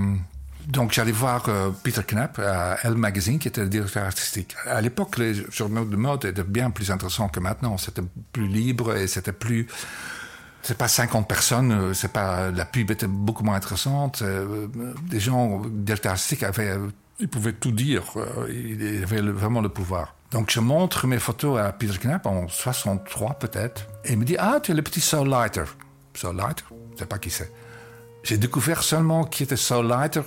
donc, 0.67 0.93
j'allais 0.93 1.11
voir 1.11 1.45
euh, 1.47 1.69
Peter 1.83 2.01
Knapp 2.01 2.39
à 2.39 2.77
Elle 2.81 2.95
Magazine, 2.95 3.37
qui 3.37 3.47
était 3.47 3.61
le 3.61 3.69
directeur 3.69 4.03
artistique. 4.03 4.55
À 4.65 4.81
l'époque, 4.81 5.19
les 5.19 5.35
journaux 5.51 5.85
de 5.85 5.95
mode 5.95 6.25
étaient 6.25 6.43
bien 6.43 6.71
plus 6.71 6.89
intéressants 6.89 7.27
que 7.27 7.39
maintenant. 7.39 7.77
C'était 7.77 8.01
plus 8.33 8.47
libre 8.47 8.95
et 8.95 9.05
c'était 9.05 9.31
plus. 9.31 9.67
C'est 10.63 10.75
pas 10.75 10.87
50 10.87 11.27
personnes, 11.27 11.71
euh, 11.71 11.93
c'est 11.93 12.11
pas. 12.11 12.49
La 12.49 12.65
pub 12.65 12.89
était 12.89 13.05
beaucoup 13.05 13.43
moins 13.43 13.57
intéressante. 13.57 14.23
Des 15.07 15.19
gens, 15.19 15.61
directeur 15.67 16.13
artistique, 16.13 16.41
avaient. 16.41 16.77
Ils 17.19 17.29
pouvaient 17.29 17.53
tout 17.53 17.71
dire. 17.71 18.05
Ils 18.49 19.03
avaient 19.03 19.21
vraiment 19.21 19.61
le 19.61 19.69
pouvoir. 19.69 20.15
Donc, 20.31 20.49
je 20.49 20.59
montre 20.59 21.05
mes 21.05 21.19
photos 21.19 21.59
à 21.59 21.71
Peter 21.73 21.99
Knapp 22.03 22.25
en 22.25 22.47
63 22.47 23.35
peut-être. 23.35 23.85
Et 24.03 24.13
il 24.13 24.17
me 24.17 24.25
dit 24.25 24.35
Ah, 24.39 24.59
tu 24.63 24.71
es 24.71 24.73
le 24.73 24.81
petit 24.81 24.99
Soul 24.99 25.29
Lighter. 25.29 25.65
Soul 26.17 26.37
Lighter 26.37 26.63
je 26.69 26.93
ne 26.93 26.97
sais 26.99 27.05
pas 27.05 27.17
qui 27.17 27.29
c'est. 27.29 27.51
J'ai 28.23 28.37
découvert 28.37 28.81
seulement 28.81 29.23
qui 29.23 29.43
était 29.43 29.57
Soul 29.57 29.87
Lighter 29.87 30.21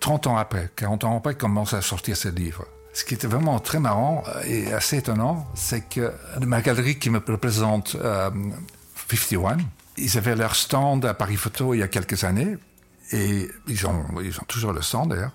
30 0.00 0.26
ans 0.26 0.36
après, 0.36 0.70
40 0.74 1.04
ans 1.04 1.16
après, 1.18 1.34
commence 1.34 1.72
à 1.74 1.82
sortir 1.82 2.16
ce 2.16 2.28
livre. 2.28 2.66
Ce 2.92 3.04
qui 3.04 3.14
était 3.14 3.26
vraiment 3.26 3.58
très 3.58 3.80
marrant 3.80 4.24
euh, 4.28 4.42
et 4.44 4.72
assez 4.72 4.98
étonnant, 4.98 5.46
c'est 5.54 5.88
que 5.88 6.12
ma 6.40 6.62
galerie 6.62 6.98
qui 6.98 7.10
me 7.10 7.18
représente 7.18 7.96
51, 7.96 8.00
euh, 8.04 9.62
ils 9.96 10.18
avaient 10.18 10.36
leur 10.36 10.56
stand 10.56 11.04
à 11.04 11.14
Paris 11.14 11.36
Photo 11.36 11.74
il 11.74 11.78
y 11.78 11.82
a 11.82 11.88
quelques 11.88 12.24
années, 12.24 12.56
et 13.12 13.48
ils 13.68 13.86
ont, 13.86 14.04
ils 14.22 14.36
ont 14.40 14.44
toujours 14.48 14.72
le 14.72 14.82
stand 14.82 15.10
d'ailleurs. 15.10 15.32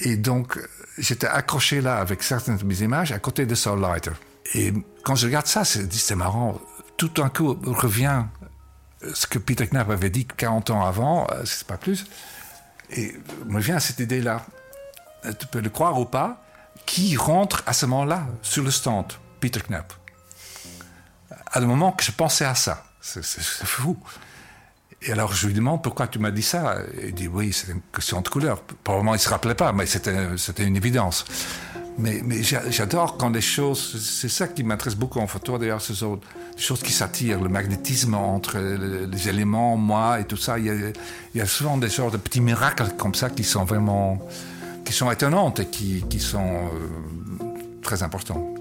Et 0.00 0.16
donc, 0.16 0.58
j'étais 0.98 1.26
accroché 1.26 1.80
là 1.80 1.96
avec 1.96 2.22
certaines 2.22 2.56
de 2.56 2.64
mes 2.64 2.82
images 2.82 3.12
à 3.12 3.18
côté 3.18 3.46
de 3.46 3.54
Soul 3.54 3.80
Lighter. 3.80 4.12
Et 4.54 4.72
quand 5.04 5.14
je 5.14 5.26
regarde 5.26 5.46
ça, 5.46 5.64
c'est 5.64 6.14
marrant. 6.14 6.60
Tout 6.96 7.08
d'un 7.08 7.28
coup 7.28 7.58
revient 7.64 8.24
ce 9.12 9.26
que 9.26 9.38
Peter 9.38 9.66
Knapp 9.66 9.90
avait 9.90 10.10
dit 10.10 10.26
40 10.26 10.70
ans 10.70 10.84
avant, 10.84 11.26
euh, 11.30 11.42
c'est 11.44 11.66
pas 11.66 11.76
plus. 11.76 12.06
Et 12.90 13.14
me 13.46 13.60
vient 13.60 13.78
cette 13.80 14.00
idée-là. 14.00 14.44
Euh, 15.24 15.32
tu 15.38 15.46
peux 15.46 15.60
le 15.60 15.70
croire 15.70 15.98
ou 15.98 16.04
pas, 16.04 16.44
qui 16.86 17.16
rentre 17.16 17.62
à 17.66 17.72
ce 17.72 17.86
moment-là 17.86 18.26
sur 18.42 18.62
le 18.62 18.70
stand 18.70 19.12
Peter 19.40 19.60
Knapp? 19.68 19.92
À 21.46 21.60
le 21.60 21.66
moment 21.66 21.92
que 21.92 22.02
je 22.02 22.12
pensais 22.12 22.44
à 22.44 22.54
ça. 22.54 22.84
C'est 23.00 23.22
fou. 23.64 23.98
Et 25.02 25.12
alors 25.12 25.34
je 25.34 25.46
lui 25.46 25.54
demande 25.54 25.82
pourquoi 25.82 26.08
tu 26.08 26.18
m'as 26.18 26.30
dit 26.30 26.42
ça? 26.42 26.78
Il 27.02 27.14
dit 27.14 27.28
oui, 27.28 27.52
c'est 27.52 27.70
une 27.70 27.82
question 27.92 28.22
de 28.22 28.28
couleur. 28.28 28.62
Probablement 28.82 29.12
il 29.12 29.18
ne 29.18 29.22
se 29.22 29.28
rappelait 29.28 29.54
pas, 29.54 29.72
mais 29.72 29.86
c'était 29.86 30.64
une 30.64 30.76
évidence. 30.76 31.26
Mais, 31.96 32.22
mais 32.24 32.42
j'adore 32.42 33.16
quand 33.16 33.30
les 33.30 33.40
choses, 33.40 34.00
c'est 34.00 34.28
ça 34.28 34.48
qui 34.48 34.64
m'intéresse 34.64 34.96
beaucoup 34.96 35.20
en 35.20 35.28
photo 35.28 35.58
d'ailleurs, 35.58 35.80
ce 35.80 35.94
sont 35.94 36.16
des 36.16 36.62
choses 36.62 36.82
qui 36.82 36.92
s'attirent, 36.92 37.40
le 37.40 37.48
magnétisme 37.48 38.14
entre 38.14 38.58
les 38.58 39.28
éléments, 39.28 39.76
moi 39.76 40.20
et 40.20 40.24
tout 40.24 40.36
ça. 40.36 40.58
Il 40.58 40.64
y, 40.66 40.70
a, 40.70 40.74
il 40.74 41.38
y 41.38 41.40
a 41.40 41.46
souvent 41.46 41.76
des 41.78 41.88
sortes 41.88 42.12
de 42.12 42.18
petits 42.18 42.40
miracles 42.40 42.94
comme 42.98 43.14
ça 43.14 43.30
qui 43.30 43.44
sont 43.44 43.64
vraiment, 43.64 44.18
qui 44.84 44.92
sont 44.92 45.10
étonnantes 45.10 45.60
et 45.60 45.66
qui, 45.66 46.04
qui 46.10 46.18
sont 46.18 46.54
euh, 46.54 47.44
très 47.82 48.02
importants. 48.02 48.53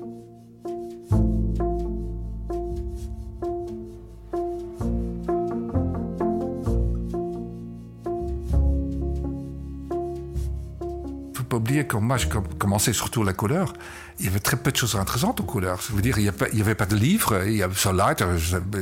Oublier 11.83 11.87
que 11.87 11.97
moi, 11.97 12.17
j'ai 12.17 12.29
commencé 12.57 12.93
surtout 12.93 13.23
la 13.23 13.33
couleur. 13.33 13.73
Il 14.19 14.25
y 14.25 14.29
avait 14.29 14.39
très 14.39 14.57
peu 14.57 14.71
de 14.71 14.77
choses 14.77 14.95
intéressantes 14.95 15.39
aux 15.39 15.43
couleurs. 15.43 15.81
Je 15.87 15.93
veux 15.93 16.01
dire, 16.01 16.17
il 16.19 16.31
n'y 16.53 16.61
avait 16.61 16.75
pas 16.75 16.85
de 16.85 16.95
livres, 16.95 17.43
il 17.45 17.55
y 17.55 17.63
avait 17.63 17.73
Lighter, 17.93 18.25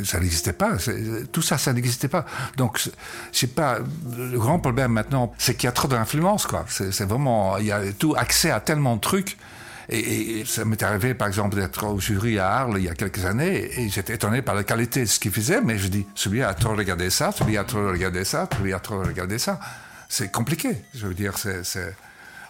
ça 0.03 0.19
n'existait 0.19 0.53
pas. 0.53 0.71
Tout 1.31 1.41
ça, 1.41 1.57
ça 1.57 1.73
n'existait 1.73 2.09
pas. 2.09 2.25
Donc, 2.57 2.81
c'est 3.31 3.55
pas 3.55 3.79
le 4.17 4.37
grand 4.37 4.59
problème 4.59 4.91
maintenant, 4.91 5.33
c'est 5.37 5.55
qu'il 5.55 5.67
y 5.67 5.69
a 5.69 5.71
trop 5.71 5.87
d'influence, 5.87 6.47
quoi. 6.47 6.65
C'est 6.67 7.05
vraiment, 7.05 7.57
il 7.57 7.65
y 7.65 7.71
a 7.71 7.81
tout 7.93 8.13
accès 8.17 8.51
à 8.51 8.59
tellement 8.59 8.95
de 8.95 9.01
trucs. 9.01 9.37
Et, 9.89 10.43
ça 10.45 10.63
m'est 10.63 10.81
arrivé, 10.83 11.13
par 11.13 11.27
exemple, 11.27 11.55
d'être 11.55 11.85
au 11.85 11.99
jury 11.99 12.39
à 12.39 12.49
Arles 12.49 12.75
il 12.77 12.85
y 12.85 12.89
a 12.89 12.93
quelques 12.93 13.25
années, 13.25 13.71
et 13.77 13.89
j'étais 13.89 14.13
étonné 14.15 14.41
par 14.41 14.55
la 14.55 14.63
qualité 14.63 15.01
de 15.01 15.05
ce 15.05 15.19
qu'il 15.19 15.31
faisait, 15.31 15.61
mais 15.61 15.77
je 15.77 15.87
dis, 15.87 16.05
celui 16.15 16.43
a 16.43 16.53
trop 16.53 16.75
regardé 16.75 17.09
ça, 17.09 17.31
celui 17.31 17.57
a 17.57 17.63
trop 17.63 17.89
regardé 17.89 18.23
ça, 18.23 18.47
celui 18.57 18.73
a 18.73 18.79
trop 18.79 18.99
regardé 18.99 19.37
ça. 19.37 19.59
C'est 20.07 20.31
compliqué. 20.31 20.75
Je 20.93 21.07
veux 21.07 21.13
dire, 21.13 21.37
c'est 21.37 21.95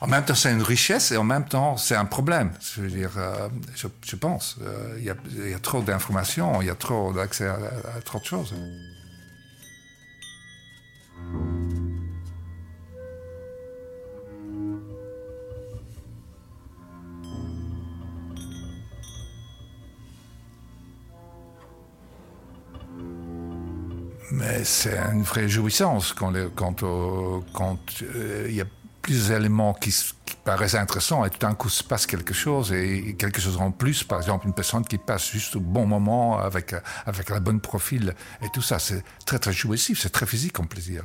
en 0.01 0.07
même 0.07 0.25
temps, 0.25 0.33
c'est 0.33 0.51
une 0.51 0.63
richesse 0.63 1.11
et 1.11 1.17
en 1.17 1.23
même 1.23 1.45
temps, 1.45 1.77
c'est 1.77 1.95
un 1.95 2.05
problème. 2.05 2.51
Je 2.59 2.81
veux 2.81 2.89
dire, 2.89 3.11
euh, 3.17 3.47
je, 3.75 4.15
pense. 4.15 4.57
Euh, 4.63 4.97
il 4.97 5.05
y, 5.05 5.53
a 5.53 5.59
trop 5.59 5.81
d'informations, 5.81 6.59
il 6.59 6.67
y 6.67 6.71
a 6.71 6.75
trop 6.75 7.13
d'accès 7.13 7.45
à, 7.47 8.01
trop 8.03 8.17
de 8.17 8.25
choses. 8.25 8.55
Mais 24.31 24.63
c'est 24.63 24.97
une 25.13 25.21
vraie 25.21 25.47
jouissance 25.47 26.13
quand, 26.13 26.33
quand, 26.55 26.81
quand 27.53 27.77
euh, 28.01 28.47
il 28.49 28.55
y 28.55 28.61
a 28.61 28.65
plusieurs 29.01 29.39
éléments 29.39 29.73
qui, 29.73 29.93
paraissent 30.43 30.75
intéressants 30.75 31.23
et 31.23 31.29
tout 31.29 31.37
d'un 31.37 31.53
coup 31.53 31.69
se 31.69 31.83
passe 31.83 32.07
quelque 32.07 32.33
chose 32.33 32.71
et 32.73 33.15
quelque 33.17 33.39
chose 33.39 33.57
en 33.57 33.69
plus, 33.69 34.03
par 34.03 34.19
exemple 34.19 34.47
une 34.47 34.53
personne 34.53 34.83
qui 34.83 34.97
passe 34.97 35.29
juste 35.31 35.55
au 35.55 35.59
bon 35.59 35.85
moment 35.85 36.39
avec, 36.39 36.73
avec 37.05 37.29
la 37.29 37.39
bonne 37.39 37.61
profil 37.61 38.15
et 38.41 38.49
tout 38.49 38.61
ça, 38.61 38.79
c'est 38.79 39.03
très 39.25 39.37
très 39.37 39.53
jouissif, 39.53 39.99
c'est 40.01 40.09
très 40.09 40.25
physique 40.25 40.53
comme 40.53 40.67
plaisir. 40.67 41.03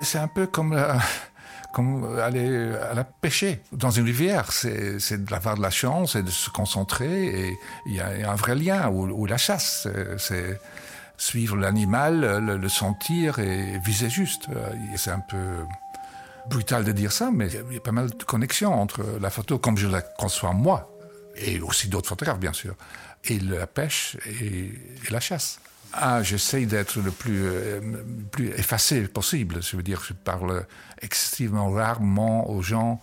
C'est 0.00 0.18
un 0.18 0.28
peu 0.28 0.48
comme 0.48 0.76
comme 1.72 2.18
aller 2.18 2.72
à 2.90 2.94
la 2.94 3.04
pêcher 3.04 3.60
dans 3.72 3.90
une 3.90 4.04
rivière. 4.04 4.52
C'est 4.52 5.24
d'avoir 5.24 5.56
de 5.56 5.62
la 5.62 5.70
chance 5.70 6.16
et 6.16 6.22
de 6.22 6.30
se 6.30 6.50
concentrer. 6.50 7.26
Et 7.26 7.58
il 7.86 7.94
y, 7.94 8.00
a 8.00 8.30
un 8.30 8.34
vrai 8.36 8.54
lien. 8.54 8.88
Ou, 8.90 9.26
la 9.26 9.38
chasse, 9.38 9.88
c'est 10.18 10.60
suivre 11.16 11.56
l'animal, 11.56 12.44
le, 12.44 12.68
sentir 12.68 13.38
et 13.38 13.78
viser 13.84 14.10
juste. 14.10 14.46
C'est 14.96 15.10
un 15.10 15.20
peu 15.20 15.64
brutal 16.48 16.84
de 16.84 16.92
dire 16.92 17.12
ça, 17.12 17.30
mais 17.32 17.48
il 17.48 17.74
y 17.74 17.76
a 17.76 17.80
pas 17.80 17.92
mal 17.92 18.10
de 18.10 18.24
connexions 18.24 18.74
entre 18.74 19.04
la 19.20 19.30
photo 19.30 19.58
comme 19.58 19.78
je 19.78 19.86
la 19.86 20.02
conçois 20.02 20.52
moi, 20.52 20.96
et 21.36 21.60
aussi 21.60 21.88
d'autres 21.88 22.08
photographes 22.08 22.40
bien 22.40 22.52
sûr, 22.52 22.74
et 23.24 23.38
la 23.38 23.66
pêche 23.66 24.16
et 24.26 24.72
la 25.10 25.20
chasse. 25.20 25.60
Ah, 25.92 26.22
j'essaye 26.22 26.66
d'être 26.66 26.98
le 27.00 27.10
plus, 27.10 27.42
euh, 27.44 27.80
plus 28.30 28.48
effacé 28.50 29.02
possible. 29.02 29.62
Je 29.62 29.76
veux 29.76 29.82
dire, 29.82 30.02
je 30.06 30.12
parle 30.12 30.64
extrêmement 31.00 31.70
rarement 31.70 32.50
aux 32.50 32.62
gens. 32.62 33.00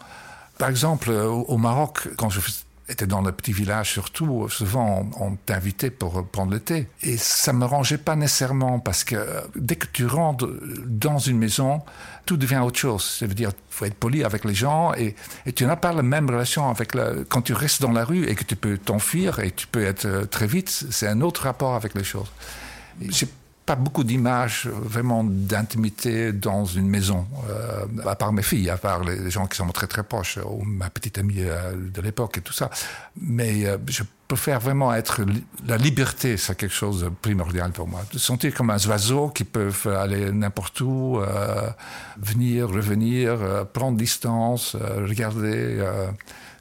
Par 0.58 0.70
exemple, 0.70 1.12
au 1.12 1.58
Maroc, 1.58 2.10
quand 2.18 2.30
je 2.30 2.42
était 2.90 3.06
dans 3.06 3.22
le 3.22 3.32
petit 3.32 3.54
village 3.54 3.92
surtout, 3.92 4.50
souvent 4.50 5.08
on, 5.20 5.36
t'invitait 5.36 5.92
pour 5.92 6.26
prendre 6.28 6.52
le 6.52 6.60
thé. 6.60 6.88
Et 7.04 7.18
ça 7.18 7.54
me 7.54 7.66
rangeait 7.66 7.98
pas 7.98 8.16
nécessairement 8.16 8.80
parce 8.80 9.04
que 9.04 9.16
dès 9.56 9.76
que 9.76 9.86
tu 9.94 10.06
rentres 10.06 10.48
dans 10.86 11.20
une 11.20 11.38
maison, 11.38 11.82
tout 12.26 12.38
devient 12.38 12.58
autre 12.58 12.80
chose. 12.80 13.04
Ça 13.04 13.28
veut 13.28 13.34
dire, 13.34 13.52
faut 13.70 13.86
être 13.86 13.96
poli 13.96 14.24
avec 14.24 14.44
les 14.44 14.56
gens 14.56 14.94
et, 14.96 15.16
et 15.46 15.54
tu 15.54 15.66
n'as 15.66 15.76
pas 15.76 15.94
la 15.94 16.02
même 16.02 16.30
relation 16.30 16.70
avec 16.70 16.96
la, 16.96 17.12
quand 17.28 17.44
tu 17.44 17.54
restes 17.54 17.82
dans 17.82 17.92
la 17.92 18.04
rue 18.04 18.28
et 18.28 18.36
que 18.36 18.44
tu 18.44 18.56
peux 18.56 18.78
t'enfuir 18.78 19.40
et 19.40 19.52
tu 19.52 19.68
peux 19.68 19.84
être 19.84 20.06
euh, 20.06 20.26
très 20.26 20.48
vite, 20.48 20.70
c'est 20.70 21.08
un 21.08 21.22
autre 21.22 21.44
rapport 21.44 21.76
avec 21.76 21.94
les 21.96 22.04
choses. 22.04 22.32
J'ai 23.02 23.28
pas 23.70 23.76
beaucoup 23.76 24.04
d'images 24.04 24.68
vraiment 24.68 25.24
d'intimité 25.24 26.34
dans 26.34 26.66
une 26.66 26.90
maison, 26.90 27.28
euh, 27.52 27.86
à 28.04 28.16
part 28.16 28.34
mes 28.34 28.42
filles, 28.42 28.68
à 28.72 28.78
part 28.78 29.04
les 29.04 29.30
gens 29.30 29.46
qui 29.46 29.58
sont 29.58 29.68
très 29.68 29.86
très 29.86 30.02
proches, 30.02 30.40
ou 30.44 30.64
ma 30.64 30.90
petite 30.90 31.20
amie 31.20 31.36
euh, 31.42 31.76
de 31.76 32.02
l'époque 32.02 32.40
et 32.40 32.42
tout 32.42 32.52
ça. 32.52 32.72
Mais 33.22 33.68
euh, 33.68 33.78
je 33.88 34.02
préfère 34.28 34.60
vraiment 34.60 34.92
être 34.92 35.22
la 35.68 35.78
liberté, 35.78 36.36
c'est 36.38 36.58
quelque 36.58 36.74
chose 36.74 37.04
de 37.04 37.10
primordial 37.10 37.72
pour 37.72 37.88
moi. 37.88 38.02
De 38.12 38.18
sentir 38.18 38.56
comme 38.56 38.72
un 38.72 38.80
oiseau 38.88 39.30
qui 39.30 39.44
peuvent 39.44 39.86
aller 39.86 40.32
n'importe 40.32 40.82
où, 40.82 41.20
venir, 42.18 42.70
revenir, 42.70 43.68
prendre 43.72 43.98
distance, 43.98 44.76
regarder. 44.76 45.84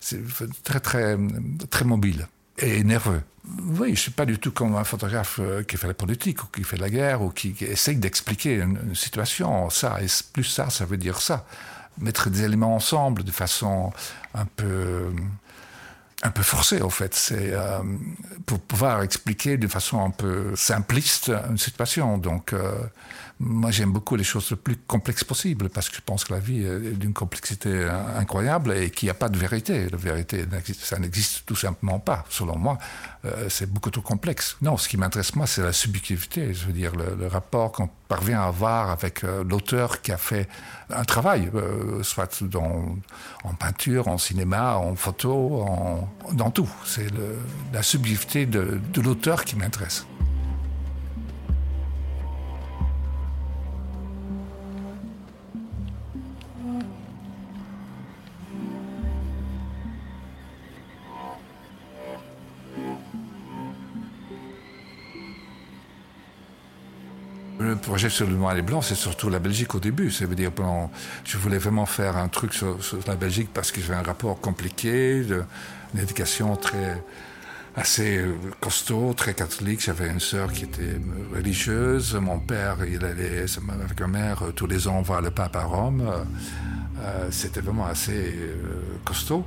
c'est 0.00 0.23
très 0.62 0.80
très 0.80 1.18
très 1.71 1.85
mobile 1.85 2.26
et 2.58 2.84
nerveux. 2.84 3.22
Oui, 3.62 3.88
je 3.88 3.92
ne 3.92 3.96
suis 3.96 4.10
pas 4.10 4.26
du 4.26 4.38
tout 4.38 4.52
comme 4.52 4.76
un 4.76 4.84
photographe 4.84 5.38
euh, 5.40 5.62
qui 5.62 5.76
fait 5.76 5.86
la 5.86 5.94
politique 5.94 6.42
ou 6.42 6.46
qui 6.48 6.64
fait 6.64 6.76
la 6.76 6.90
guerre 6.90 7.22
ou 7.22 7.30
qui, 7.30 7.54
essaye 7.60 7.96
d'expliquer 7.96 8.56
une, 8.56 8.94
situation. 8.94 9.70
Ça, 9.70 9.98
et 10.02 10.06
plus 10.32 10.44
ça, 10.44 10.68
ça 10.70 10.84
veut 10.84 10.96
dire 10.98 11.20
ça. 11.20 11.46
Mettre 11.98 12.30
des 12.30 12.44
éléments 12.44 12.74
ensemble 12.74 13.24
de 13.24 13.30
façon 13.30 13.92
un 14.34 14.44
peu, 14.44 15.10
un 16.22 16.30
peu 16.30 16.42
forcée, 16.42 16.82
en 16.82 16.90
fait. 16.90 17.14
C'est 17.14 17.52
euh, 17.52 17.78
pour 18.44 18.60
pouvoir 18.60 19.02
expliquer 19.02 19.56
de 19.56 19.66
façon 19.66 20.04
un 20.04 20.10
peu 20.10 20.54
simpliste 20.54 21.32
une 21.48 21.58
situation. 21.58 22.18
Donc, 22.18 22.52
euh, 22.52 22.72
moi, 23.40 23.71
j'aime 23.71 23.92
beaucoup 23.92 24.16
les 24.16 24.25
choses 24.25 24.50
le 24.50 24.57
plus 24.57 24.76
complexes 24.76 25.23
possible 25.23 25.68
parce 25.68 25.88
que 25.88 25.97
je 25.97 26.00
pense 26.00 26.25
que 26.25 26.33
la 26.33 26.40
vie 26.40 26.64
est 26.64 26.99
d'une 26.99 27.12
complexité 27.12 27.88
incroyable 28.16 28.73
et 28.73 28.90
qu'il 28.90 29.07
n'y 29.07 29.11
a 29.11 29.14
pas 29.14 29.28
de 29.28 29.38
vérité. 29.38 29.88
La 29.90 29.97
vérité, 29.97 30.45
ça 30.80 30.99
n'existe 30.99 31.47
tout 31.47 31.54
simplement 31.54 32.00
pas. 32.00 32.25
Selon 32.30 32.59
moi, 32.59 32.78
euh, 33.25 33.49
c'est 33.49 33.71
beaucoup 33.73 33.90
trop 33.90 34.02
complexe. 34.02 34.57
Non, 34.61 34.76
ce 34.76 34.88
qui 34.88 34.97
m'intéresse, 34.97 35.37
moi, 35.37 35.47
c'est 35.47 35.62
la 35.62 35.73
subjectivité. 35.73 36.52
Je 36.52 36.66
veux 36.66 36.73
dire, 36.73 36.92
le, 36.97 37.28
rapport 37.28 37.71
qu'on 37.71 37.88
parvient 38.09 38.40
à 38.40 38.47
avoir 38.47 38.90
avec 38.90 39.23
euh, 39.23 39.45
l'auteur 39.45 40.02
qui 40.02 40.11
a 40.11 40.16
fait 40.16 40.49
un 40.90 41.04
travail, 41.04 41.50
euh, 41.54 42.02
soit 42.02 42.42
en 42.52 43.54
peinture, 43.54 44.09
en 44.09 44.18
cinéma, 44.18 44.76
en 44.76 44.97
photo, 44.97 45.62
en, 45.62 46.09
dans 46.33 46.50
tout. 46.50 46.68
C'est 46.85 47.09
la 47.73 47.83
subjectivité 47.85 48.47
de 48.47 49.00
l'auteur 49.00 49.45
qui 49.45 49.54
m'intéresse. 49.54 50.07
Le 67.68 67.76
projet 67.76 68.08
sur 68.08 68.26
le 68.26 68.34
noir 68.34 68.56
et 68.56 68.62
blanc, 68.62 68.80
c'est 68.80 68.94
surtout 68.94 69.28
la 69.28 69.40
Belgique 69.40 69.75
au 69.75 69.78
début. 69.78 70.10
Ça 70.10 70.25
veut 70.25 70.34
dire, 70.34 70.50
bon, 70.50 70.88
je 71.22 71.37
voulais 71.37 71.58
vraiment 71.58 71.84
faire 71.84 72.16
un 72.16 72.28
truc 72.28 72.54
sur, 72.54 72.78
la 73.06 73.14
Belgique 73.14 73.50
parce 73.52 73.72
que 73.72 73.82
j'avais 73.82 73.98
un 73.98 74.02
rapport 74.02 74.40
compliqué, 74.40 75.22
une 75.92 76.00
éducation 76.00 76.56
très 76.56 77.04
assez 77.76 78.25
costaud, 78.58 79.12
très 79.12 79.34
catholique. 79.34 79.82
J'avais 79.84 80.08
une 80.08 80.18
sœur 80.18 80.50
qui 80.50 80.64
était 80.64 80.98
religieuse. 81.34 82.14
Mon 82.14 82.38
père, 82.38 82.78
il 82.90 83.04
allait 83.04 83.45
avec 83.69 84.00
ma 84.00 84.06
mère 84.06 84.45
tous 84.56 84.66
les 84.66 84.88
ans 84.88 85.02
voir 85.02 85.21
le 85.21 85.30
pape 85.30 85.56
à 85.56 85.64
Rome. 85.64 86.10
Euh, 87.02 87.28
c'était 87.30 87.60
vraiment 87.60 87.86
assez 87.86 88.34
euh, 88.34 88.80
costaud. 89.04 89.45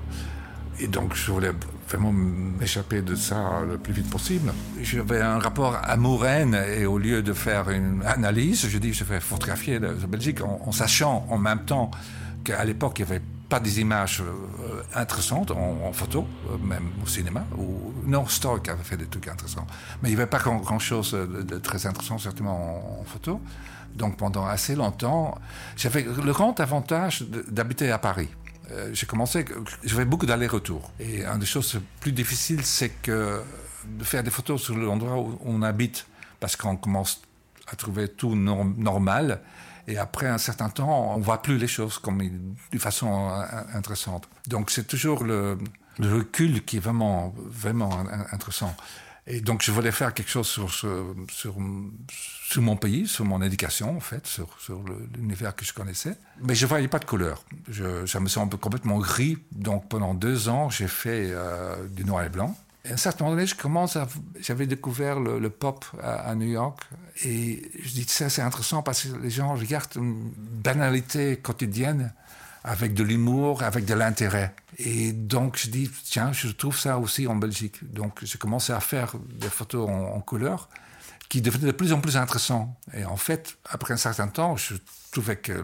Et 0.79 0.85
donc, 0.87 1.15
je 1.15 1.31
voulais 1.31 1.53
vraiment 1.87 2.11
m'échapper 2.11 3.01
de 3.01 3.15
ça 3.15 3.61
le 3.67 3.77
plus 3.77 3.93
vite 3.93 4.09
possible. 4.09 4.53
J'avais 4.81 5.21
un 5.21 5.39
rapport 5.39 5.77
amoureux 5.83 6.53
et 6.77 6.85
au 6.85 6.97
lieu 6.97 7.21
de 7.21 7.33
faire 7.33 7.69
une 7.69 8.03
analyse, 8.05 8.67
je 8.67 8.77
dis 8.77 8.93
je 8.93 9.03
vais 9.03 9.19
photographier 9.19 9.79
la, 9.79 9.91
Belgique 9.93 10.41
en, 10.41 10.71
sachant 10.71 11.25
en 11.29 11.37
même 11.37 11.65
temps 11.65 11.91
qu'à 12.43 12.63
l'époque 12.63 12.99
il 12.99 13.05
n'y 13.05 13.11
avait 13.11 13.21
pas 13.51 13.59
des 13.59 13.81
images 13.81 14.21
euh, 14.21 14.81
intéressantes 14.95 15.51
en, 15.51 15.91
photo, 15.91 16.25
euh, 16.49 16.57
même 16.57 16.89
au 17.03 17.07
cinéma. 17.07 17.43
Ou, 17.57 17.93
non, 18.05 18.25
Stork 18.25 18.69
avait 18.69 18.83
fait 18.83 18.95
des 18.95 19.07
trucs 19.07 19.27
intéressants. 19.27 19.67
Mais 20.01 20.09
il 20.09 20.15
n'y 20.15 20.21
avait 20.21 20.29
pas 20.29 20.39
grand-chose 20.39 21.11
de, 21.11 21.57
très 21.57 21.85
intéressant, 21.85 22.17
certainement 22.17 23.01
en, 23.01 23.03
photo. 23.03 23.41
Donc 23.93 24.15
pendant 24.15 24.45
assez 24.45 24.73
longtemps, 24.73 25.37
j'avais 25.75 26.03
le 26.03 26.31
grand 26.31 26.57
avantage 26.61 27.25
d'habiter 27.49 27.91
à 27.91 27.97
Paris. 27.97 28.29
Euh, 28.71 28.89
j'ai 28.93 29.05
commencé, 29.05 29.45
je 29.83 30.01
beaucoup 30.03 30.25
d'allers-retours. 30.25 30.91
Et 30.99 31.25
une 31.25 31.39
des 31.39 31.45
choses 31.45 31.79
plus 31.99 32.11
difficiles, 32.11 32.63
c'est 32.63 32.93
de 33.07 34.03
faire 34.03 34.23
des 34.23 34.29
photos 34.29 34.61
sur 34.61 34.75
l'endroit 34.75 35.17
où 35.17 35.39
on 35.43 35.61
habite, 35.61 36.05
parce 36.39 36.55
qu'on 36.55 36.77
commence 36.77 37.21
à 37.67 37.75
trouver 37.75 38.07
tout 38.07 38.35
normal. 38.35 39.41
Et 39.87 39.97
après 39.97 40.27
un 40.27 40.37
certain 40.37 40.69
temps, 40.69 41.15
on 41.15 41.19
voit 41.19 41.41
plus 41.41 41.57
les 41.57 41.67
choses 41.67 41.97
comme 41.97 42.21
de 42.71 42.77
façon 42.77 43.29
intéressante. 43.73 44.29
Donc 44.47 44.69
c'est 44.69 44.87
toujours 44.87 45.23
le, 45.23 45.57
le, 45.99 46.15
recul 46.15 46.63
qui 46.63 46.77
est 46.77 46.79
vraiment, 46.79 47.33
vraiment 47.37 47.91
intéressant. 48.31 48.75
Et 49.27 49.39
donc, 49.39 49.61
je 49.61 49.71
voulais 49.71 49.91
faire 49.91 50.13
quelque 50.13 50.29
chose 50.29 50.47
sur, 50.47 50.73
sur, 50.73 51.05
sur, 51.29 52.61
mon 52.61 52.75
pays, 52.75 53.07
sur 53.07 53.23
mon 53.23 53.41
éducation, 53.41 53.95
en 53.95 53.99
fait, 53.99 54.25
sur, 54.25 54.47
l'univers 55.15 55.55
que 55.55 55.63
je 55.63 55.73
connaissais. 55.73 56.17
Mais 56.41 56.55
je 56.55 56.65
ne 56.65 56.69
voyais 56.69 56.87
pas 56.87 56.99
de 56.99 57.05
couleur. 57.05 57.43
Je, 57.69 58.05
ça 58.07 58.19
me 58.19 58.27
semble 58.27 58.57
complètement 58.57 58.97
gris. 58.97 59.37
Donc, 59.51 59.87
pendant 59.89 60.15
deux 60.15 60.49
ans, 60.49 60.69
j'ai 60.69 60.87
fait 60.87 61.29
euh, 61.31 61.87
du 61.87 62.03
noir 62.03 62.23
et 62.23 62.29
blanc. 62.29 62.57
À 62.83 62.93
un 62.93 62.97
certain 62.97 63.25
moment 63.25 63.35
donné, 63.35 63.45
je 63.45 63.53
commence 63.53 63.95
j'avais 64.39 64.65
découvert 64.65 65.19
le, 65.19 65.49
pop 65.51 65.85
à, 66.01 66.33
New 66.33 66.47
York. 66.47 66.81
Et 67.23 67.71
je 67.79 67.89
dis, 67.91 68.05
ça, 68.07 68.27
c'est 68.27 68.41
intéressant 68.41 68.81
parce 68.81 69.03
que 69.03 69.17
les 69.17 69.29
gens 69.29 69.53
regardent 69.53 69.95
une 69.97 70.31
banalité 70.35 71.37
quotidienne 71.37 72.11
avec 72.63 72.93
de 72.93 73.03
l'humour, 73.03 73.63
avec 73.63 73.85
de 73.85 73.93
l'intérêt. 73.93 74.53
Et 74.77 75.11
donc, 75.11 75.57
je 75.57 75.69
dis, 75.69 75.89
tiens, 76.03 76.31
je 76.31 76.47
trouve 76.49 76.77
ça 76.77 76.99
aussi 76.99 77.27
en 77.27 77.35
Belgique. 77.35 77.91
Donc, 77.93 78.19
j'ai 78.23 78.37
commencé 78.37 78.71
à 78.73 78.79
faire 78.79 79.15
des 79.17 79.49
photos 79.49 79.89
en, 79.89 80.19
couleur 80.21 80.69
qui 81.29 81.41
devenaient 81.41 81.67
de 81.67 81.71
plus 81.71 81.93
en 81.93 82.01
plus 82.01 82.17
intéressants. 82.17 82.77
Et 82.93 83.05
en 83.05 83.17
fait, 83.17 83.57
après 83.69 83.93
un 83.93 83.97
certain 83.97 84.27
temps, 84.27 84.57
je 84.57 84.75
trouvais 85.11 85.37
que 85.37 85.63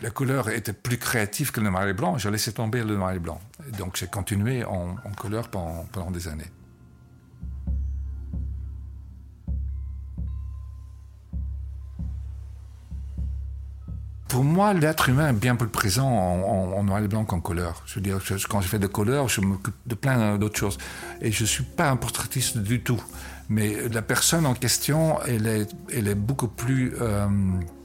la 0.00 0.10
couleur 0.10 0.48
était 0.48 0.72
plus 0.72 0.98
créative 0.98 1.52
que 1.52 1.60
le 1.60 1.70
noir 1.70 1.86
et 1.86 1.92
blanc. 1.92 2.18
Je 2.18 2.28
laissé 2.28 2.52
tomber 2.52 2.82
le 2.82 2.96
noir 2.96 3.12
et 3.12 3.18
blanc. 3.18 3.40
Et 3.68 3.72
donc, 3.76 3.96
j'ai 3.96 4.06
continué 4.06 4.64
en, 4.64 4.96
couleur 5.16 5.48
pendant 5.48 6.10
des 6.10 6.28
années. 6.28 6.50
Pour 14.34 14.42
moi, 14.42 14.74
l'être 14.74 15.08
humain 15.10 15.28
est 15.28 15.32
bien 15.32 15.54
plus 15.54 15.68
présent 15.68 16.08
en, 16.08 16.82
noir 16.82 16.98
et 16.98 17.06
blanc 17.06 17.24
qu'en 17.24 17.38
couleur. 17.38 17.84
Je 17.86 17.94
veux 17.94 18.00
dire, 18.00 18.18
quand 18.50 18.60
je 18.60 18.66
fais 18.66 18.80
de 18.80 18.88
couleur, 18.88 19.28
je 19.28 19.40
m'occupe 19.40 19.76
de 19.86 19.94
plein 19.94 20.38
d'autres 20.38 20.58
choses. 20.58 20.76
Et 21.20 21.30
je 21.30 21.44
ne 21.44 21.46
suis 21.46 21.62
pas 21.62 21.88
un 21.88 21.94
portraitiste 21.94 22.58
du 22.58 22.80
tout. 22.80 23.00
Mais 23.48 23.88
la 23.88 24.02
personne 24.02 24.44
en 24.44 24.54
question, 24.54 25.20
elle 25.22 25.46
est, 25.46 25.70
elle 25.92 26.08
est 26.08 26.16
beaucoup 26.16 26.48
plus... 26.48 26.94
Euh, 27.00 27.28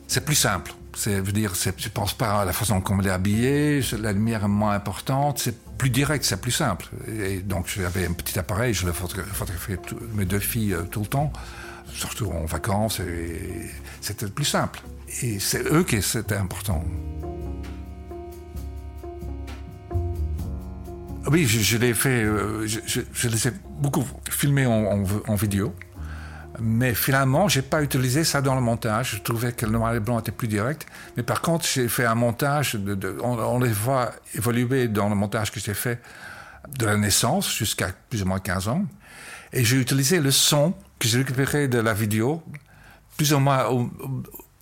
c'est 0.07 0.25
plus 0.25 0.33
simple. 0.33 0.73
C'est, 0.95 1.19
veux 1.21 1.31
dire, 1.33 1.53
je 1.53 1.69
ne 1.69 1.89
pense 1.93 2.15
pas 2.15 2.41
à 2.41 2.45
la 2.45 2.53
façon 2.53 2.81
qu'on 2.81 2.97
l'est 2.97 3.11
habillé, 3.11 3.81
la 4.01 4.11
lumière 4.11 4.45
est 4.45 4.47
moins 4.47 4.73
importante, 4.73 5.37
c'est 5.37 5.55
plus 5.77 5.91
direct, 5.91 6.25
c'est 6.25 6.41
plus 6.41 6.49
simple. 6.49 6.89
Et 7.07 7.41
donc 7.41 7.67
j'avais 7.67 8.07
un 8.07 8.13
petit 8.13 8.39
appareil, 8.39 8.73
je 8.73 8.87
le 8.87 8.91
photographiais 8.91 9.77
mes 10.15 10.25
deux 10.25 10.39
filles 10.39 10.73
euh, 10.73 10.81
tout 10.89 11.01
le 11.01 11.05
temps, 11.05 11.31
surtout 11.93 12.31
en 12.31 12.45
vacances, 12.45 13.01
et 13.01 13.69
c'était 14.01 14.25
plus 14.25 14.45
simple. 14.45 14.81
Et 15.21 15.39
c'est 15.39 15.63
eux 15.71 15.83
qui 15.83 16.01
c'était 16.01 16.35
important. 16.35 16.83
Oui, 21.27 21.45
je, 21.45 21.77
l'ai 21.77 21.93
fait, 21.93 22.23
euh, 22.23 22.65
je, 22.65 23.27
les 23.27 23.47
ai 23.47 23.51
beaucoup 23.79 24.05
filmés 24.29 24.65
en, 24.65 25.35
vidéo. 25.35 25.75
Mais 26.59 26.93
finalement, 26.95 27.47
j'ai 27.47 27.61
pas 27.61 27.83
utilisé 27.83 28.23
ça 28.23 28.41
dans 28.41 28.55
le 28.55 28.61
montage. 28.61 29.15
Je 29.17 29.21
trouvais 29.21 29.51
que 29.51 29.65
le 29.65 29.73
noir 29.73 29.93
et 29.93 29.99
blanc 29.99 30.19
était 30.19 30.31
plus 30.31 30.47
direct. 30.47 30.87
Mais 31.17 31.23
par 31.23 31.41
contre, 31.41 31.67
j'ai 31.67 31.87
fait 31.87 32.05
un 32.05 32.15
montage. 32.15 32.77
On, 33.21 33.59
les 33.59 33.71
voit 33.71 34.11
évoluer 34.33 34.87
dans 34.87 35.07
le 35.07 35.15
montage 35.15 35.51
que 35.51 35.59
j'ai 35.59 35.73
fait 35.73 36.01
de 36.77 36.85
la 36.85 36.97
naissance 36.97 37.53
jusqu'à 37.53 37.89
plus 38.09 38.23
ou 38.23 38.25
moins 38.25 38.39
15 38.39 38.67
ans. 38.67 38.85
Et 39.53 39.63
j'ai 39.63 39.77
utilisé 39.77 40.19
le 40.19 40.31
son 40.31 40.73
que 40.99 41.07
j'ai 41.07 41.19
récupéré 41.19 41.67
de 41.67 41.79
la 41.79 41.93
vidéo, 41.93 42.43
plus 43.17 43.33
ou 43.33 43.39
moins 43.39 43.65
au, 43.67 43.89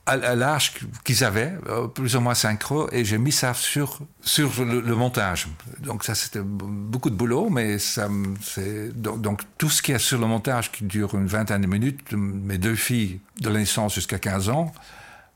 à, 0.08 0.36
l'âge 0.36 0.74
qu'ils 1.04 1.24
avaient, 1.24 1.54
euh, 1.68 1.88
plus 1.88 2.16
ou 2.16 2.22
moins 2.22 2.34
synchro, 2.34 2.90
et 2.92 3.04
j'ai 3.06 3.18
mis 3.18 3.32
ça 3.32 3.54
sur, 3.54 4.00
sur 4.22 4.64
le, 4.64 4.96
montage. 4.96 5.48
Donc 5.80 6.04
ça, 6.04 6.16
c'était 6.16 6.42
beaucoup 6.42 7.10
de 7.10 7.16
boulot, 7.16 7.50
mais 7.50 7.78
ça, 7.78 8.10
c'est, 8.42 8.90
donc, 9.00 9.42
tout 9.58 9.70
ce 9.70 9.82
qui 9.82 9.92
est 9.92 10.00
sur 10.00 10.20
le 10.20 10.26
montage, 10.26 10.72
qui 10.72 10.86
dure 10.86 11.14
une 11.16 11.28
vingtaine 11.28 11.62
de 11.62 11.68
minutes, 11.68 12.12
mes 12.14 12.58
deux 12.58 12.76
filles 12.76 13.20
de 13.42 13.50
la 13.50 13.60
naissance 13.60 13.94
jusqu'à 13.94 14.18
15 14.18 14.50
ans, 14.50 14.72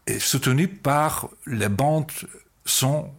est 0.08 0.20
soutenu 0.20 0.68
par 0.68 1.30
les 1.46 1.70
bandes 1.70 2.12
son 2.66 3.10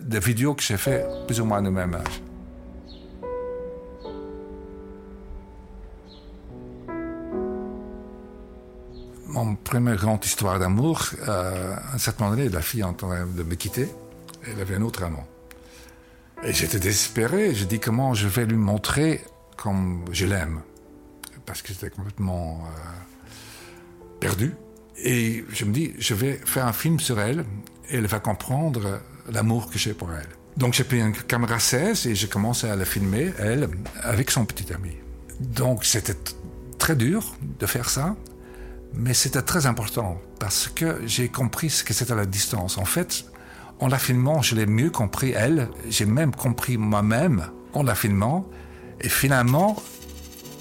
des 0.00 0.20
vidéos 0.20 0.54
que 0.54 0.62
j'ai 0.62 0.76
fait 0.76 1.04
plus 1.26 1.40
ou 1.40 1.44
moins 1.44 1.64
au 1.64 1.70
même 1.70 1.94
âge. 1.94 2.31
Mon 9.32 9.54
première 9.56 9.96
grande 9.96 10.24
histoire 10.24 10.58
d'amour, 10.58 11.10
euh, 11.26 11.74
à 11.74 11.94
un 11.94 11.98
certain 11.98 12.24
moment 12.24 12.36
donné, 12.36 12.48
la 12.48 12.62
fille 12.62 12.84
en 12.84 12.92
de 12.92 13.42
me 13.42 13.54
quitter. 13.54 13.88
Elle 14.46 14.60
avait 14.60 14.76
un 14.76 14.82
autre 14.82 15.02
amant. 15.02 15.26
Et 16.44 16.52
j'étais 16.52 16.78
désespéré. 16.78 17.54
Je 17.54 17.64
dis 17.64 17.80
comment 17.80 18.14
je 18.14 18.28
vais 18.28 18.46
lui 18.46 18.56
montrer 18.56 19.24
comme 19.56 20.04
je 20.10 20.26
l'aime? 20.26 20.60
Parce 21.46 21.62
que 21.62 21.68
j'étais 21.68 21.90
complètement 21.90 22.62
euh, 22.66 24.18
perdu. 24.20 24.54
Et 24.96 25.44
je 25.50 25.64
me 25.64 25.72
dis, 25.72 25.94
je 25.98 26.14
vais 26.14 26.40
faire 26.44 26.66
un 26.66 26.72
film 26.72 27.00
sur 27.00 27.20
elle 27.20 27.44
elle 27.92 28.06
va 28.06 28.20
comprendre 28.20 29.00
l'amour 29.30 29.70
que 29.70 29.78
j'ai 29.78 29.94
pour 29.94 30.12
elle. 30.12 30.28
Donc 30.56 30.74
j'ai 30.74 30.84
pris 30.84 31.00
une 31.00 31.12
caméra 31.12 31.58
16 31.58 32.06
et 32.06 32.14
j'ai 32.14 32.28
commencé 32.28 32.68
à 32.68 32.76
la 32.76 32.84
filmer, 32.84 33.32
elle, 33.38 33.68
avec 34.02 34.30
son 34.30 34.44
petit 34.44 34.72
ami. 34.72 34.92
Donc 35.40 35.84
c'était 35.84 36.16
très 36.78 36.96
dur 36.96 37.36
de 37.58 37.66
faire 37.66 37.88
ça. 37.88 38.16
Mais 38.94 39.14
c'était 39.14 39.42
très 39.42 39.66
important 39.66 40.20
parce 40.38 40.68
que 40.68 41.00
j'ai 41.06 41.28
compris 41.28 41.70
ce 41.70 41.82
que 41.84 41.94
c'était 41.94 42.14
la 42.14 42.26
distance. 42.26 42.78
En 42.78 42.84
fait, 42.84 43.24
en 43.80 43.88
la 43.88 43.98
je 44.42 44.54
l'ai 44.54 44.66
mieux 44.66 44.90
compris 44.90 45.32
elle. 45.32 45.68
J'ai 45.88 46.04
même 46.04 46.34
compris 46.34 46.76
moi-même 46.76 47.48
en 47.72 47.82
la. 47.82 47.94
Et 49.00 49.08
finalement, 49.08 49.82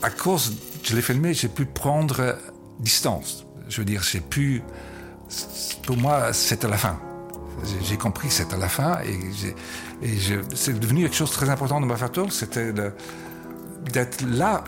à 0.01 0.09
cause, 0.09 0.55
je 0.83 0.95
l'ai 0.95 1.01
filmé, 1.01 1.33
j'ai 1.33 1.49
pu 1.49 1.65
prendre 1.65 2.37
distance. 2.79 3.45
Je 3.69 3.77
veux 3.77 3.85
dire, 3.85 4.01
j'ai 4.01 4.21
pu. 4.21 4.63
Pour 5.85 5.97
moi, 5.97 6.33
c'était 6.33 6.67
la 6.67 6.77
fin. 6.77 6.99
J'ai 7.83 7.97
compris 7.97 8.29
que 8.29 8.33
c'était 8.33 8.57
la 8.57 8.69
fin 8.69 8.99
et, 9.01 9.19
et 10.01 10.17
c'est 10.55 10.79
devenu 10.79 11.03
quelque 11.03 11.15
chose 11.15 11.29
de 11.29 11.35
très 11.35 11.49
important 11.49 11.79
dans 11.79 11.85
ma 11.85 11.97
photo, 11.97 12.29
c'était 12.29 12.73
d'être 12.73 14.21
là, 14.25 14.63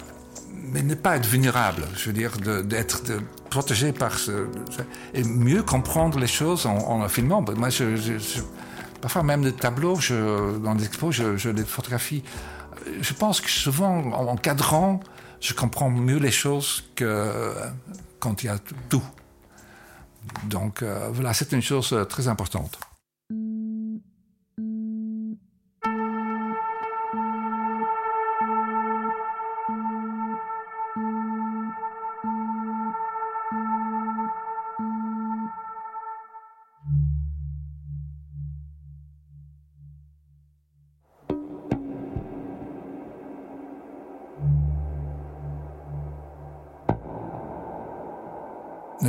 mais 0.71 0.83
ne 0.83 0.93
pas 0.93 1.15
être 1.17 1.25
vulnérable. 1.25 1.87
Je 1.95 2.05
veux 2.05 2.13
dire, 2.13 2.37
d'être 2.37 3.01
protégé 3.53 3.93
par 3.93 4.17
ce, 4.17 4.47
et 5.13 5.23
mieux 5.23 5.61
comprendre 5.61 6.17
les 6.19 6.27
choses 6.27 6.65
en, 6.65 7.07
filmant. 7.07 7.41
Moi, 7.55 7.69
je, 7.69 8.41
parfois 8.99 9.21
même 9.21 9.43
des 9.43 9.53
tableaux, 9.53 9.97
dans 10.63 10.75
des 10.75 10.85
expos, 10.85 11.15
je, 11.15 11.49
les 11.49 11.63
photographie. 11.63 12.23
Je 12.99 13.13
pense 13.13 13.41
que 13.41 13.49
souvent, 13.49 14.11
en, 14.11 14.35
cadrant, 14.37 14.99
je 15.39 15.53
comprends 15.53 15.89
mieux 15.89 16.17
les 16.17 16.31
choses 16.31 16.83
que 16.95 17.53
quand 18.19 18.43
il 18.43 18.47
y 18.47 18.49
a 18.49 18.57
tout. 18.89 19.03
Donc 20.45 20.81
euh, 20.81 21.09
voilà, 21.11 21.33
c'est 21.33 21.51
une 21.51 21.61
chose 21.61 21.95
très 22.09 22.27
importante. 22.27 22.79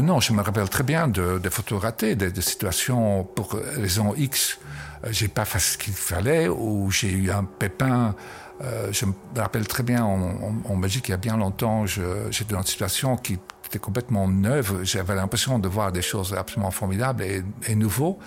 Non, 0.04 0.20
je 0.20 0.34
me 0.34 0.42
rappelle 0.42 0.68
très 0.68 0.82
bien 0.82 1.08
de, 1.08 1.48
photos 1.48 1.80
ratées, 1.80 2.14
de, 2.14 2.40
situations 2.42 3.24
pour 3.24 3.54
raison 3.54 4.14
X, 4.14 4.58
euh, 5.02 5.08
j'ai 5.10 5.28
pas 5.28 5.46
fait 5.46 5.58
ce 5.58 5.78
qu'il 5.78 5.94
fallait, 5.94 6.46
ou 6.46 6.90
j'ai 6.90 7.10
eu 7.10 7.30
un 7.30 7.44
pépin. 7.44 8.14
Euh, 8.60 8.92
je 8.92 9.06
me 9.06 9.14
rappelle 9.34 9.66
très 9.66 9.82
bien 9.82 10.04
en, 10.04 10.60
en, 10.68 10.76
Belgique, 10.76 11.08
il 11.08 11.12
y 11.12 11.14
a 11.14 11.16
bien 11.16 11.38
longtemps, 11.38 11.86
j'étais 11.86 12.52
dans 12.52 12.60
une 12.60 12.66
situation 12.66 13.16
qui 13.16 13.38
était 13.64 13.78
complètement 13.78 14.28
neuve. 14.28 14.80
J'avais 14.82 15.14
l'impression 15.14 15.58
de 15.58 15.68
voir 15.68 15.90
des 15.90 16.02
choses 16.02 16.34
absolument 16.34 16.70
formidables 16.70 17.22
et, 17.22 17.42
et 17.66 17.74
nouveaux. 17.74 18.18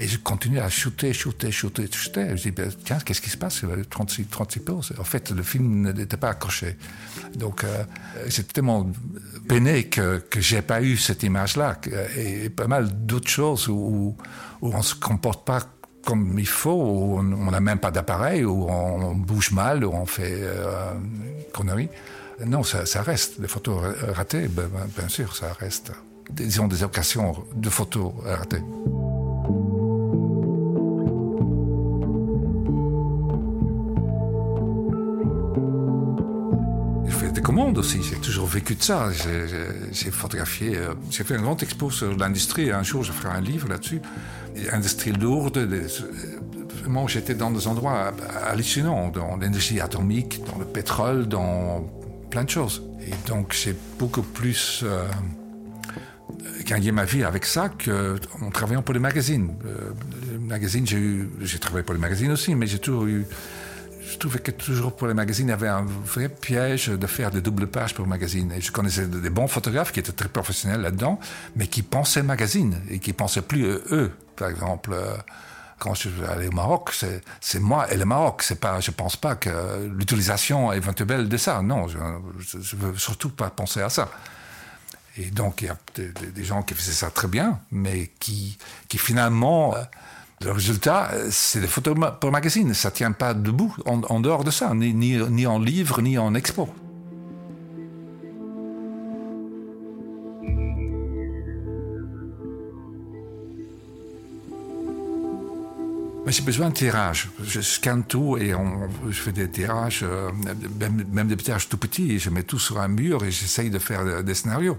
Et 0.00 0.06
je 0.06 0.16
continuais 0.16 0.60
à 0.60 0.68
shooter, 0.68 1.12
shooter, 1.12 1.50
shooter, 1.50 1.88
shooter. 1.90 2.36
Je 2.36 2.42
dis, 2.42 2.50
ben, 2.52 2.70
tiens, 2.84 2.98
qu'est-ce 3.04 3.20
qui 3.20 3.30
se 3.30 3.36
passe? 3.36 3.62
36, 3.90 4.26
36 4.26 4.60
poses. 4.60 4.92
En 4.98 5.04
fait, 5.04 5.30
le 5.30 5.42
film 5.42 5.90
n'était 5.90 6.16
pas 6.16 6.30
accroché. 6.30 6.76
Donc, 7.34 7.64
euh, 7.64 7.82
j'étais 8.28 8.52
tellement 8.52 8.88
peiné 9.48 9.88
que, 9.88 10.18
que 10.18 10.40
j'ai 10.40 10.62
pas 10.62 10.82
eu 10.82 10.96
cette 10.96 11.24
image-là. 11.24 11.80
Et, 12.16 12.48
pas 12.48 12.68
mal 12.68 13.06
d'autres 13.06 13.28
choses 13.28 13.68
où, 13.68 14.16
où 14.60 14.72
on 14.72 14.82
se 14.82 14.94
comporte 14.94 15.44
pas 15.44 15.60
comme 16.04 16.38
il 16.38 16.46
faut, 16.46 16.70
où 16.70 17.18
on 17.18 17.50
n'a 17.50 17.60
même 17.60 17.80
pas 17.80 17.90
d'appareil, 17.90 18.44
où 18.44 18.70
on, 18.70 19.16
bouge 19.16 19.50
mal, 19.50 19.84
où 19.84 19.92
on 19.92 20.06
fait 20.06 20.38
euh, 20.42 20.92
conneries. 21.52 21.90
Non, 22.46 22.62
ça, 22.62 23.02
reste. 23.02 23.40
Les 23.40 23.48
photos 23.48 23.82
ratées, 24.14 24.46
ben, 24.46 24.68
ben, 24.72 24.88
bien 24.96 25.08
sûr, 25.08 25.34
ça 25.34 25.52
reste. 25.58 25.90
Disons 26.30 26.68
des 26.68 26.84
occasions 26.84 27.44
de 27.54 27.68
photos 27.68 28.12
ratées. 28.24 28.62
Aussi. 37.48 38.02
J'ai 38.02 38.16
toujours 38.16 38.46
vécu 38.46 38.74
de 38.74 38.82
ça. 38.82 39.08
J'ai 39.90 40.10
photographié, 40.10 40.76
euh, 40.76 40.94
j'ai 41.10 41.24
fait 41.24 41.34
un 41.34 41.40
grand 41.40 41.60
expo 41.62 41.90
sur 41.90 42.14
l'industrie. 42.16 42.70
Un 42.70 42.82
jour, 42.82 43.02
je 43.02 43.12
ferai 43.12 43.34
un 43.34 43.40
livre 43.40 43.68
là-dessus. 43.68 44.00
Industrie 44.72 45.12
lourde. 45.12 45.58
Vraiment, 46.80 47.08
j'étais 47.08 47.34
dans 47.34 47.50
des 47.50 47.66
endroits 47.66 48.12
hallucinants, 48.46 49.08
dans 49.08 49.36
l'industrie 49.36 49.80
atomique, 49.80 50.42
dans 50.44 50.58
le 50.58 50.66
pétrole, 50.66 51.26
dans 51.26 51.86
plein 52.30 52.44
de 52.44 52.50
choses. 52.50 52.82
Et 53.00 53.28
donc, 53.28 53.54
j'ai 53.54 53.74
beaucoup 53.98 54.22
plus 54.22 54.82
euh, 54.84 55.06
gagné 56.66 56.92
ma 56.92 57.04
vie 57.04 57.24
avec 57.24 57.46
ça 57.46 57.70
qu'en 57.70 58.50
travaillant 58.50 58.82
pour 58.82 58.94
les 58.94 59.00
magazines. 59.00 59.54
Euh, 59.64 59.92
les 60.32 60.38
magazines, 60.38 60.86
j'ai 60.86 61.58
travaillé 61.58 61.82
pour 61.82 61.94
les 61.94 62.00
magazines 62.00 62.30
aussi, 62.30 62.54
mais 62.54 62.66
j'ai 62.66 62.78
toujours 62.78 63.06
eu 63.06 63.24
je 64.10 64.16
trouvais 64.16 64.38
que 64.38 64.50
toujours 64.50 64.96
pour 64.96 65.06
les 65.06 65.14
magazines, 65.14 65.48
il 65.48 65.50
y 65.50 65.54
avait 65.54 65.68
un 65.68 65.84
vrai 65.84 66.28
piège 66.28 66.88
de 66.88 67.06
faire 67.06 67.30
des 67.30 67.40
doubles 67.40 67.66
pages 67.66 67.94
pour 67.94 68.04
le 68.04 68.08
magazine. 68.08 68.52
Et 68.52 68.60
je 68.60 68.72
connaissais 68.72 69.06
des 69.06 69.30
bons 69.30 69.48
photographes 69.48 69.92
qui 69.92 70.00
étaient 70.00 70.12
très 70.12 70.28
professionnels 70.28 70.80
là-dedans, 70.80 71.18
mais 71.56 71.66
qui 71.66 71.82
pensaient 71.82 72.22
magazine 72.22 72.80
et 72.90 72.98
qui 72.98 73.12
pensaient 73.12 73.42
plus 73.42 73.64
eux. 73.66 74.12
Par 74.36 74.48
exemple, 74.48 74.92
euh, 74.92 75.16
quand 75.78 75.94
je 75.94 76.08
suis 76.08 76.24
allé 76.24 76.48
au 76.48 76.52
Maroc, 76.52 76.94
c'est 77.40 77.60
moi 77.60 77.90
et 77.92 77.96
le 77.96 78.04
Maroc. 78.04 78.42
C'est 78.42 78.60
pas, 78.60 78.80
je 78.80 78.90
pense 78.90 79.16
pas 79.16 79.36
que 79.36 79.50
l'utilisation 79.86 80.72
éventuelle 80.72 81.28
de 81.28 81.36
ça. 81.36 81.60
Non, 81.62 81.86
je, 81.88 81.98
je, 82.38 82.76
veux 82.76 82.96
surtout 82.96 83.30
pas 83.30 83.50
penser 83.50 83.80
à 83.80 83.90
ça. 83.90 84.10
Et 85.16 85.30
donc, 85.30 85.62
il 85.62 85.66
y 85.66 85.68
a 85.68 85.76
des, 85.96 86.44
gens 86.44 86.62
qui 86.62 86.74
faisaient 86.74 86.92
ça 86.92 87.10
très 87.10 87.28
bien, 87.28 87.60
mais 87.72 88.10
qui, 88.20 88.56
qui 88.88 88.98
finalement 88.98 89.74
euh, 89.74 89.82
le 90.44 90.52
résultat, 90.52 91.10
c'est 91.30 91.60
des 91.60 91.66
photos 91.66 91.96
pour 92.20 92.30
magazine. 92.30 92.72
Ça 92.74 92.90
ne 92.90 92.94
tient 92.94 93.12
pas 93.12 93.34
debout 93.34 93.74
en, 93.84 94.20
dehors 94.20 94.44
de 94.44 94.50
ça, 94.50 94.72
ni, 94.74 95.46
en 95.46 95.58
livre, 95.58 96.00
ni 96.00 96.16
en 96.18 96.34
expo. 96.34 96.68
j'ai 106.30 106.42
besoin 106.42 106.68
de 106.68 106.74
tirage. 106.74 107.30
Je 107.42 107.60
scanne 107.60 108.04
tout 108.04 108.36
et 108.36 108.52
je 109.08 109.20
fais 109.20 109.32
des 109.32 109.48
tirages, 109.48 110.00
euh, 110.02 110.30
même, 111.10 111.26
des 111.26 111.36
tirages 111.36 111.68
tout 111.70 111.78
petits. 111.78 112.18
je 112.18 112.30
mets 112.30 112.42
tout 112.42 112.58
sur 112.58 112.78
un 112.80 112.88
mur 112.88 113.24
et 113.24 113.30
j'essaye 113.30 113.70
de 113.70 113.78
faire 113.78 114.22
des 114.22 114.34
scénarios. 114.34 114.78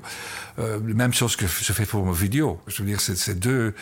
Euh, 0.60 0.80
même 0.80 1.13
chose 1.13 1.36
que 1.36 1.48
je 1.48 1.74
fais 1.74 1.86
pour 1.86 2.06
mes 2.06 2.13
vidéos. 2.13 2.60
Je 2.67 2.84
veux 2.84 2.88
dire, 2.88 3.02
c'est 3.02 3.39
deux 3.39 3.74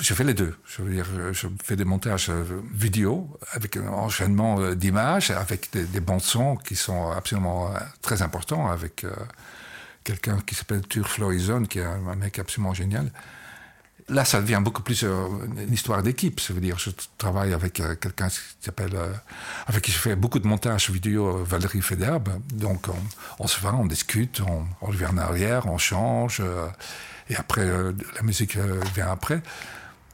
je 0.00 0.14
fais 0.14 0.24
les 0.24 0.34
deux. 0.34 0.54
Je 0.64 0.82
veux 0.82 0.92
dire, 0.92 1.06
je 1.32 1.48
fais 1.62 1.76
des 1.76 1.84
montages 1.84 2.30
euh, 2.30 2.44
vidéo 2.72 3.28
avec 3.52 3.76
un 3.76 3.88
enchaînement 3.88 4.60
euh, 4.60 4.74
d'images, 4.74 5.30
avec 5.30 5.70
des, 5.72 6.00
bons 6.00 6.20
sons 6.20 6.56
qui 6.56 6.76
sont 6.76 7.10
absolument 7.10 7.68
euh, 7.68 7.78
très 8.00 8.22
importants, 8.22 8.68
avec 8.68 9.04
quelqu'un 10.04 10.38
qui 10.46 10.54
s'appelle 10.54 10.86
Tur 10.86 11.08
Florizon, 11.08 11.64
qui 11.64 11.80
est 11.80 11.84
un, 11.84 12.14
mec 12.14 12.38
absolument 12.38 12.74
génial. 12.74 13.10
Là, 14.08 14.24
ça 14.24 14.40
devient 14.40 14.60
beaucoup 14.62 14.80
plus 14.80 15.02
une 15.02 15.70
histoire 15.70 16.02
d'équipe. 16.02 16.40
Ça 16.40 16.54
veut 16.54 16.62
dire, 16.62 16.78
je 16.78 16.88
travaille 17.18 17.52
avec 17.52 17.74
quelqu'un 17.74 18.30
qui 18.30 18.38
s'appelle, 18.58 18.96
avec 19.66 19.84
qui 19.84 19.92
je 19.92 19.98
fais 19.98 20.16
beaucoup 20.16 20.38
de 20.38 20.46
montage 20.46 20.88
vidéo, 20.88 21.44
Valérie 21.44 21.82
Federbe. 21.82 22.30
Donc, 22.54 22.86
on, 23.38 23.46
se 23.46 23.60
va, 23.60 23.74
on 23.74 23.84
discute, 23.84 24.40
on, 24.40 24.64
on 24.80 24.86
revient 24.86 25.08
en 25.12 25.18
arrière, 25.18 25.66
on 25.66 25.76
change, 25.76 26.42
et 27.28 27.36
après, 27.36 27.66
la 27.66 28.22
musique 28.22 28.56
vient 28.94 29.10
après. 29.10 29.42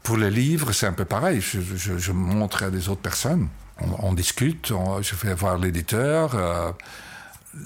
Pour 0.05 0.19
les 0.19 0.31
livres, 0.31 0.73
c'est 0.73 0.87
un 0.87 0.93
peu 0.93 1.07
pareil. 1.07 1.41
Je, 1.41 2.13
montre 2.13 2.63
à 2.63 2.71
des 2.71 2.91
autres 2.91 3.01
personnes, 3.01 3.49
on, 3.81 4.13
discute, 4.13 4.71
je 5.01 5.15
fais 5.15 5.33
voir 5.35 5.57
l'éditeur. 5.57 6.37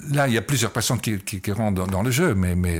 là, 0.09 0.27
il 0.27 0.33
y 0.33 0.37
a 0.37 0.41
plusieurs 0.41 0.71
personnes 0.71 1.01
qui, 1.01 1.51
rentrent 1.51 1.85
dans, 1.85 2.01
le 2.01 2.11
jeu, 2.11 2.33
mais, 2.33 2.79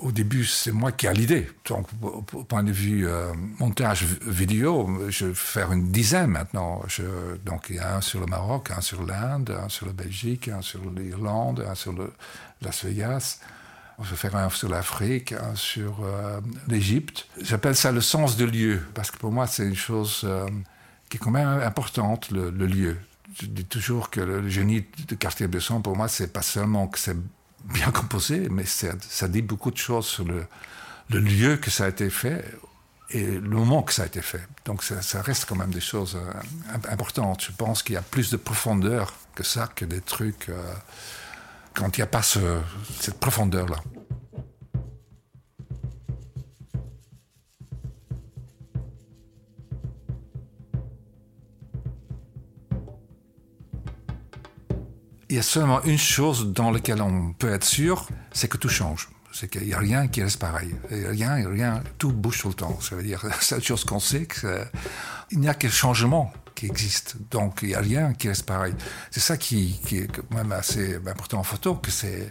au 0.00 0.10
début, 0.10 0.46
c'est 0.46 0.72
moi 0.72 0.90
qui 0.90 1.06
ai 1.06 1.12
l'idée. 1.12 1.50
Donc, 1.68 1.86
au, 2.00 2.22
point 2.22 2.62
de 2.62 2.72
vue 2.72 3.06
euh, 3.06 3.32
montage 3.58 4.04
vidéo, 4.26 4.88
je 5.10 5.26
vais 5.26 5.34
faire 5.34 5.70
une 5.72 5.92
dizaine 5.92 6.30
maintenant. 6.30 6.82
donc, 7.44 7.66
il 7.68 7.76
y 7.76 7.78
a 7.78 7.96
un 7.96 8.00
sur 8.00 8.20
le 8.20 8.26
Maroc, 8.26 8.70
un 8.76 8.80
sur 8.80 9.04
l'Inde, 9.04 9.54
un 9.62 9.68
sur 9.68 9.86
la 9.86 9.92
Belgique, 9.92 10.48
un 10.48 10.62
sur 10.62 10.80
l'Irlande, 10.90 11.62
un 11.68 11.74
sur 11.74 11.92
le, 11.92 12.10
Las. 12.62 12.86
Je 14.00 14.10
vais 14.10 14.16
faire 14.16 14.36
un 14.36 14.48
sur 14.50 14.68
l'Afrique, 14.68 15.32
un 15.32 15.56
sur 15.56 16.04
euh, 16.04 16.40
l'Égypte. 16.68 17.26
J'appelle 17.42 17.74
ça 17.74 17.90
le 17.90 18.00
sens 18.00 18.36
de 18.36 18.44
lieu, 18.44 18.80
parce 18.94 19.10
que 19.10 19.18
pour 19.18 19.32
moi, 19.32 19.48
c'est 19.48 19.64
une 19.64 19.74
chose 19.74 20.20
euh, 20.22 20.48
qui 21.08 21.16
est 21.16 21.20
quand 21.20 21.32
même 21.32 21.48
importante, 21.48 22.30
le, 22.30 22.50
lieu. 22.50 22.96
Je 23.40 23.46
dis 23.46 23.64
toujours 23.64 24.10
que 24.10 24.20
le, 24.20 24.48
génie 24.48 24.84
de 25.08 25.14
Cartier-Bresson, 25.16 25.82
pour 25.82 25.96
moi, 25.96 26.06
c'est 26.06 26.32
pas 26.32 26.42
seulement 26.42 26.86
que 26.86 26.98
c'est 26.98 27.16
bien 27.64 27.90
composé, 27.90 28.48
mais 28.48 28.64
ça, 28.66 29.28
dit 29.28 29.42
beaucoup 29.42 29.72
de 29.72 29.76
choses 29.76 30.06
sur 30.06 30.24
le, 30.24 30.46
lieu 31.10 31.56
que 31.56 31.70
ça 31.70 31.86
a 31.86 31.88
été 31.88 32.08
fait 32.08 32.44
et 33.10 33.24
le 33.24 33.48
moment 33.48 33.82
que 33.82 33.92
ça 33.92 34.04
a 34.04 34.06
été 34.06 34.22
fait. 34.22 34.46
Donc 34.64 34.84
ça, 34.84 35.22
reste 35.22 35.46
quand 35.46 35.56
même 35.56 35.72
des 35.72 35.80
choses 35.80 36.16
euh, 36.16 36.78
importantes. 36.88 37.42
Je 37.42 37.52
pense 37.52 37.82
qu'il 37.82 37.94
y 37.94 37.98
a 37.98 38.02
plus 38.02 38.30
de 38.30 38.36
profondeur 38.36 39.12
que 39.34 39.42
ça, 39.42 39.66
que 39.66 39.84
des 39.84 40.00
trucs 40.00 40.50
quand 41.78 41.96
il 41.96 42.00
n'y 42.00 42.04
a 42.04 42.08
pas 42.08 42.22
cette 42.22 43.20
profondeur-là. 43.20 43.76
il 55.30 55.36
y 55.36 55.38
a 55.38 55.42
seulement 55.42 55.82
une 55.82 55.98
chose 55.98 56.52
dans 56.54 56.70
laquelle 56.70 57.02
on 57.02 57.34
peut 57.34 57.52
être 57.52 57.64
sûr, 57.64 58.08
c'est 58.32 58.48
que 58.48 58.56
tout 58.56 58.70
change. 58.70 59.10
C'est 59.38 59.46
qu'il 59.48 59.66
n'y 59.66 59.74
a 59.74 59.78
rien 59.78 60.08
qui 60.08 60.20
reste 60.20 60.40
pareil. 60.40 60.74
Il 60.90 61.06
rien, 61.06 61.48
rien, 61.48 61.82
tout 61.96 62.12
bouge 62.12 62.40
tout 62.40 62.48
le 62.48 62.54
temps. 62.54 62.76
Ça 62.80 62.96
veut 62.96 63.04
dire, 63.04 63.24
la 63.28 63.40
seule 63.40 63.62
chose 63.62 63.84
qu'on 63.84 64.00
sait, 64.00 64.26
qu'il 64.26 65.38
n'y 65.38 65.48
a 65.48 65.54
que 65.54 65.68
changement 65.68 66.32
qui 66.56 66.66
existe. 66.66 67.14
Donc, 67.30 67.60
il 67.62 67.68
n'y 67.68 67.74
a 67.76 67.80
rien 67.80 68.14
qui 68.14 68.28
reste 68.28 68.46
pareil. 68.46 68.74
C'est 69.12 69.20
ça 69.20 69.36
qui, 69.36 69.80
est 69.92 70.08
quand 70.10 70.34
même 70.34 70.50
assez 70.50 70.96
important 70.96 71.38
en 71.38 71.44
photo, 71.44 71.76
que 71.76 71.92
c'est 71.92 72.30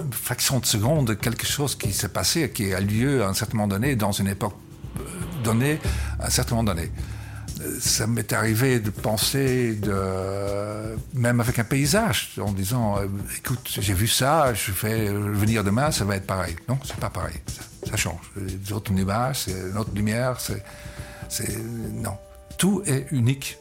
une 0.00 0.12
fraction 0.12 0.58
de 0.58 0.66
seconde 0.66 1.06
de 1.06 1.14
quelque 1.14 1.46
chose 1.46 1.76
qui 1.76 1.92
s'est 1.92 2.08
passé, 2.08 2.50
qui 2.50 2.74
a 2.74 2.80
lieu 2.80 3.22
à 3.22 3.28
un 3.28 3.34
certain 3.34 3.56
moment 3.56 3.68
donné, 3.68 3.94
dans 3.94 4.10
une 4.10 4.26
époque 4.26 4.56
euh, 4.98 5.02
donnée, 5.44 5.78
à 6.18 6.26
un 6.26 6.30
certain 6.30 6.56
moment 6.56 6.74
donné 6.74 6.90
ça 7.80 8.06
m'est 8.06 8.32
arrivé 8.32 8.80
de 8.80 8.90
penser, 8.90 9.78
même 11.14 11.40
avec 11.40 11.58
un 11.58 11.64
paysage, 11.64 12.32
en 12.40 12.52
disant 12.52 12.98
euh, 12.98 13.06
écoute, 13.38 13.78
j'ai 13.80 13.92
vu 13.92 14.08
ça, 14.08 14.54
je 14.54 14.72
vais 14.72 15.08
venir 15.12 15.64
demain, 15.64 15.90
ça 15.90 16.04
va 16.04 16.16
être 16.16 16.26
pareil. 16.26 16.56
Non, 16.68 16.78
c'est 16.84 16.96
pas 16.96 17.10
pareil. 17.10 17.36
Ça, 17.88 17.96
change. 17.96 18.30
Les 18.36 18.72
autres 18.72 18.92
nuages, 18.92 19.40
c'est 19.40 19.52
une 19.52 19.76
autre 19.76 19.92
lumière, 19.94 20.38
c'est. 20.40 20.62
Non. 21.92 22.16
Tout 22.58 22.82
est 22.86 23.06
unique. 23.10 23.58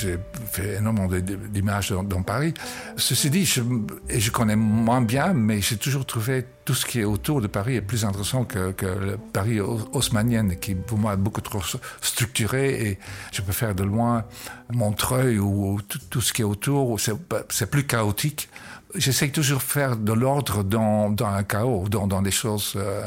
J'ai 0.00 0.16
fait 0.46 0.76
énormément 0.76 1.08
d'images 1.08 1.90
dans, 1.90 2.22
Paris. 2.22 2.54
Ceci 2.96 3.30
dit, 3.30 3.44
je, 3.44 4.30
connais 4.30 4.54
moins 4.54 5.00
bien, 5.00 5.32
mais 5.32 5.60
j'ai 5.60 5.76
toujours 5.76 6.06
trouvé 6.06 6.44
tout 6.64 6.74
ce 6.74 6.86
qui 6.86 7.00
est 7.00 7.04
autour 7.04 7.40
de 7.40 7.48
Paris 7.48 7.74
est 7.76 7.80
plus 7.80 8.04
intéressant 8.04 8.44
que, 8.44 8.74
le 8.80 9.16
Paris 9.32 9.60
haussmannienne, 9.60 10.56
qui 10.60 10.76
pour 10.76 10.98
moi 10.98 11.14
est 11.14 11.16
beaucoup 11.16 11.40
trop 11.40 11.62
structuré 12.00 12.90
et 12.90 12.98
je 13.32 13.42
préfère 13.42 13.74
de 13.74 13.82
loin 13.82 14.24
Montreuil 14.70 15.38
ou 15.38 15.80
tout, 16.10 16.20
ce 16.20 16.32
qui 16.32 16.42
est 16.42 16.44
autour, 16.44 16.98
c'est 17.00 17.70
plus 17.70 17.84
chaotique. 17.84 18.48
J'essaie 18.94 19.30
toujours 19.30 19.58
de 19.58 19.64
faire 19.64 19.96
de 19.96 20.12
l'ordre 20.12 20.62
dans, 20.62 21.14
un 21.20 21.42
chaos, 21.42 21.88
dans, 21.88 22.06
dans 22.06 22.22
des 22.22 22.30
choses 22.30 22.74
euh, 22.76 23.06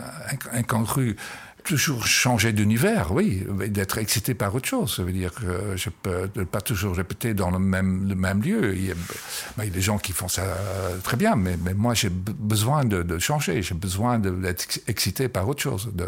incongrues 0.54 1.16
toujours 1.64 2.06
changer 2.08 2.54
d'univers, 2.54 3.12
oui, 3.12 3.46
d'être 3.68 3.98
excité 3.98 4.34
par 4.34 4.54
autre 4.54 4.68
chose. 4.68 4.96
Ça 4.96 5.04
veut 5.04 5.12
dire 5.12 5.34
que 5.34 5.76
je 5.76 5.90
peux 5.90 6.28
pas 6.46 6.62
toujours 6.62 6.96
répéter 6.96 7.34
dans 7.34 7.52
le 7.52 7.60
même, 7.60 8.14
même 8.16 8.42
lieu. 8.42 8.76
Il 8.76 8.86
y, 8.86 8.92
a, 8.92 8.96
il 9.58 9.64
y, 9.66 9.68
a, 9.68 9.70
des 9.70 9.82
gens 9.82 9.98
qui 9.98 10.12
font 10.12 10.28
ça 10.28 10.44
très 11.04 11.18
bien, 11.18 11.36
mais, 11.36 11.58
moi 11.74 11.94
j'ai 11.94 12.10
besoin 12.10 12.86
de, 12.86 13.20
changer, 13.20 13.62
j'ai 13.62 13.76
besoin 13.76 14.20
d'être 14.20 14.80
excité 14.88 15.28
par 15.28 15.48
autre 15.48 15.62
chose, 15.62 15.92
de, 15.94 16.08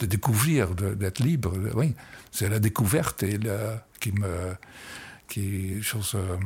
de 0.00 0.06
découvrir, 0.06 0.74
d'être 0.74 1.20
libre. 1.20 1.52
Oui, 1.74 1.94
c'est 2.32 2.48
la 2.48 2.58
découverte 2.58 3.24
qui 4.00 4.12
me 4.12 4.54
qui 5.28 5.78
est 5.78 5.82
chose 5.82 6.12
euh, 6.14 6.36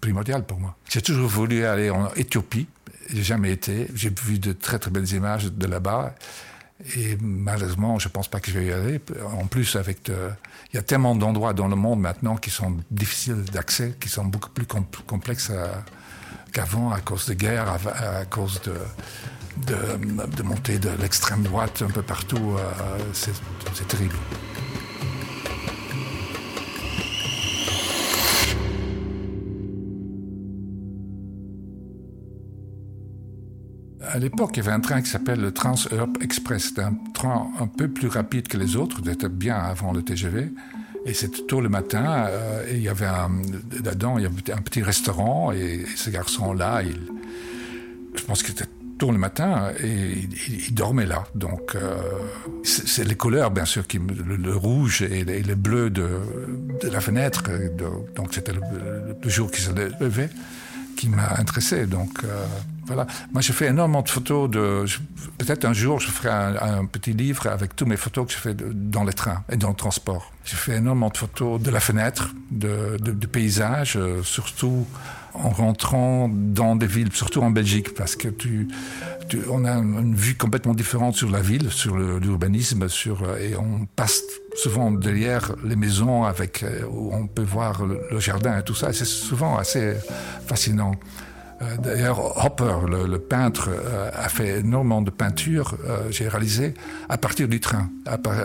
primordiale 0.00 0.44
pour 0.44 0.60
moi. 0.60 0.76
J'ai 0.88 1.02
toujours 1.02 1.28
voulu 1.28 1.64
aller 1.64 1.90
en 1.90 2.12
Éthiopie, 2.14 2.66
j'ai 3.10 3.22
jamais 3.22 3.52
été. 3.52 3.88
J'ai 3.94 4.12
vu 4.24 4.38
de 4.38 4.52
très 4.52 4.78
très 4.78 4.90
belles 4.90 5.10
images 5.12 5.52
de 5.52 5.66
là-bas. 5.66 6.14
Et 6.96 7.16
malheureusement, 7.20 7.98
je 7.98 8.08
ne 8.08 8.12
pense 8.12 8.28
pas 8.28 8.38
que 8.40 8.50
je 8.50 8.58
vais 8.58 8.66
y 8.66 8.72
aller. 8.72 9.00
En 9.40 9.46
plus, 9.46 9.76
avec 9.76 10.08
il 10.08 10.76
y 10.76 10.78
a 10.78 10.82
tellement 10.82 11.14
d'endroits 11.14 11.54
dans 11.54 11.68
le 11.68 11.76
monde 11.76 12.00
maintenant 12.00 12.36
qui 12.36 12.50
sont 12.50 12.76
difficiles 12.90 13.44
d'accès, 13.50 13.96
qui 13.98 14.08
sont 14.08 14.24
beaucoup 14.24 14.50
plus 14.50 14.66
complexes 14.66 15.50
qu'avant 16.52 16.90
à 16.90 17.00
cause 17.00 17.26
de 17.26 17.34
guerres, 17.34 17.78
à, 17.86 18.24
cause 18.26 18.60
de, 18.62 18.74
de, 19.66 20.36
de 20.36 20.42
montée 20.42 20.78
de 20.78 20.90
l'extrême 21.00 21.42
droite 21.42 21.82
un 21.82 21.90
peu 21.90 22.02
partout. 22.02 22.56
Euh, 22.58 22.98
c'est 23.12 23.88
terrible. 23.88 24.16
À 34.16 34.18
l'époque, 34.18 34.52
il 34.54 34.56
y 34.56 34.60
avait 34.60 34.72
un 34.72 34.80
train 34.80 35.02
qui 35.02 35.10
s'appelle 35.10 35.40
le 35.40 35.52
Trans-Europe 35.52 36.16
Express. 36.22 36.68
C'était 36.68 36.82
un 36.82 36.94
train 37.12 37.50
un 37.60 37.66
peu 37.66 37.86
plus 37.86 38.08
rapide 38.08 38.48
que 38.48 38.56
les 38.56 38.74
autres, 38.74 39.02
c'était 39.04 39.28
bien 39.28 39.56
avant 39.56 39.92
le 39.92 40.02
TGV. 40.02 40.50
Et 41.04 41.12
c'était 41.12 41.42
tôt 41.42 41.60
le 41.60 41.68
matin, 41.68 42.24
euh, 42.26 42.64
et 42.66 42.76
il 42.76 42.82
y 42.82 42.88
avait 42.88 43.04
un, 43.04 43.30
dedans, 43.82 44.16
il 44.16 44.22
y 44.22 44.26
avait 44.26 44.52
un 44.52 44.62
petit 44.62 44.82
restaurant, 44.82 45.52
et, 45.52 45.84
ce 45.96 46.08
garçon-là, 46.08 46.82
il, 46.82 46.98
je 48.16 48.24
pense 48.24 48.42
qu'il 48.42 48.52
était 48.52 48.64
tôt 48.98 49.12
le 49.12 49.18
matin, 49.18 49.70
et 49.84 50.26
il, 50.48 50.74
dormait 50.74 51.06
là. 51.06 51.24
Donc, 51.34 51.74
euh, 51.74 51.96
c'est 52.64 53.04
les 53.04 53.16
couleurs, 53.16 53.50
bien 53.50 53.66
sûr, 53.66 53.84
le, 53.92 54.56
rouge 54.56 55.02
et, 55.02 55.24
le 55.24 55.54
bleu 55.54 55.90
de, 55.90 56.08
la 56.90 57.02
fenêtre. 57.02 57.44
donc, 58.16 58.32
c'était 58.32 58.54
le, 58.54 58.62
le, 59.22 59.28
jour 59.28 59.50
qui 59.50 59.60
se 59.60 59.70
levait 60.00 60.30
qui 60.96 61.08
m'a 61.10 61.36
intéressé. 61.38 61.86
Donc, 61.86 62.24
euh, 62.24 62.46
voilà. 62.86 63.06
Moi, 63.32 63.42
je 63.42 63.52
fais 63.52 63.66
énormément 63.66 64.02
de 64.02 64.08
photos 64.08 64.48
de. 64.48 64.84
Peut-être 65.38 65.64
un 65.64 65.72
jour, 65.72 66.00
je 66.00 66.10
ferai 66.10 66.28
un, 66.30 66.84
petit 66.86 67.12
livre 67.12 67.46
avec 67.48 67.74
toutes 67.74 67.88
mes 67.88 67.96
photos 67.96 68.26
que 68.26 68.32
je 68.32 68.38
fais 68.38 68.54
dans 68.54 69.04
les 69.04 69.12
trains 69.12 69.42
et 69.50 69.56
dans 69.56 69.70
le 69.70 69.74
transport. 69.74 70.32
Je 70.44 70.54
fais 70.54 70.76
énormément 70.76 71.08
de 71.08 71.16
photos 71.16 71.60
de 71.60 71.70
la 71.70 71.80
fenêtre, 71.80 72.30
de, 72.50 72.96
de, 72.98 73.26
paysages, 73.26 73.96
euh, 73.96 74.22
surtout 74.22 74.86
en 75.34 75.50
rentrant 75.50 76.30
dans 76.32 76.76
des 76.76 76.86
villes, 76.86 77.10
surtout 77.12 77.42
en 77.42 77.50
Belgique, 77.50 77.94
parce 77.94 78.14
que 78.14 78.28
tu, 78.28 78.68
tu 79.28 79.40
on 79.50 79.64
a 79.64 79.72
une 79.72 80.14
vue 80.14 80.36
complètement 80.36 80.74
différente 80.74 81.16
sur 81.16 81.30
la 81.30 81.40
ville, 81.40 81.70
sur 81.70 81.96
l'urbanisme, 81.96 82.88
sur 82.88 83.22
euh, 83.24 83.36
et 83.38 83.56
on 83.56 83.86
passe 83.96 84.22
souvent 84.56 84.90
derrière 84.90 85.54
les 85.64 85.76
maisons 85.76 86.24
avec 86.24 86.62
euh, 86.62 86.82
où 86.88 87.12
on 87.12 87.26
peut 87.26 87.42
voir 87.42 87.84
le, 87.84 88.20
jardin 88.20 88.58
et 88.58 88.62
tout 88.62 88.74
ça. 88.74 88.92
C'est 88.92 89.04
souvent 89.04 89.58
assez 89.58 89.96
fascinant. 90.46 90.92
Euh, 91.62 91.76
d'ailleurs, 91.78 92.44
Hopper, 92.44 92.86
le, 92.88 93.18
peintre, 93.18 93.70
a 94.14 94.28
fait 94.28 94.60
énormément 94.60 95.02
de 95.02 95.10
peintures, 95.10 95.76
j'ai 96.10 96.28
réalisé, 96.28 96.74
à 97.08 97.16
partir 97.18 97.48
du 97.48 97.60
train, 97.60 97.90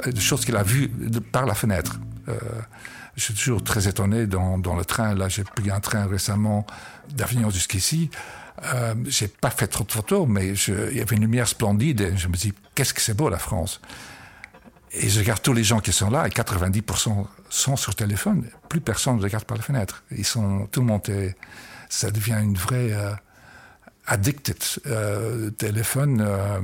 des 0.05 0.21
choses 0.21 0.45
qu'il 0.45 0.55
a 0.55 0.63
vues 0.63 0.89
par 1.31 1.45
la 1.45 1.53
fenêtre. 1.53 1.99
Je 3.15 3.23
suis 3.23 3.33
toujours 3.33 3.63
très 3.63 3.87
étonné 3.87 4.25
dans, 4.25 4.75
le 4.75 4.85
train. 4.85 5.13
Là, 5.13 5.27
j'ai 5.27 5.43
pris 5.43 5.69
un 5.69 5.79
train 5.79 6.05
récemment 6.05 6.65
d'Avignon 7.13 7.49
jusqu'ici. 7.49 8.09
Euh, 8.63 8.93
j'ai 9.07 9.27
pas 9.27 9.49
fait 9.49 9.67
trop 9.67 9.83
de 9.83 9.91
photos, 9.91 10.27
mais 10.27 10.49
il 10.49 10.97
y 10.97 11.01
avait 11.01 11.15
une 11.15 11.21
lumière 11.21 11.47
splendide 11.47 12.01
et 12.01 12.17
je 12.17 12.27
me 12.27 12.35
dis, 12.35 12.53
qu'est-ce 12.75 12.93
que 12.93 13.01
c'est 13.01 13.15
beau 13.15 13.29
la 13.29 13.39
France. 13.39 13.81
Et 14.93 15.09
je 15.09 15.19
regarde 15.19 15.41
tous 15.41 15.53
les 15.53 15.63
gens 15.63 15.79
qui 15.79 15.91
sont 15.91 16.09
là 16.09 16.27
et 16.27 16.29
90% 16.29 17.25
sont 17.49 17.75
sur 17.75 17.95
téléphone. 17.95 18.45
Plus 18.69 18.81
personne 18.81 19.17
ne 19.17 19.21
regarde 19.23 19.45
par 19.45 19.57
la 19.57 19.63
fenêtre. 19.63 20.03
Ils 20.11 20.25
sont, 20.25 20.67
tout 20.71 20.81
le 20.81 20.85
monde 20.85 21.07
est, 21.09 21.35
ça 21.91 22.09
devient 22.09 22.39
une 22.41 22.55
vraie 22.55 22.93
euh, 22.93 23.11
addicted 24.07 24.57
euh, 24.87 25.49
téléphone, 25.51 26.21
euh, 26.25 26.59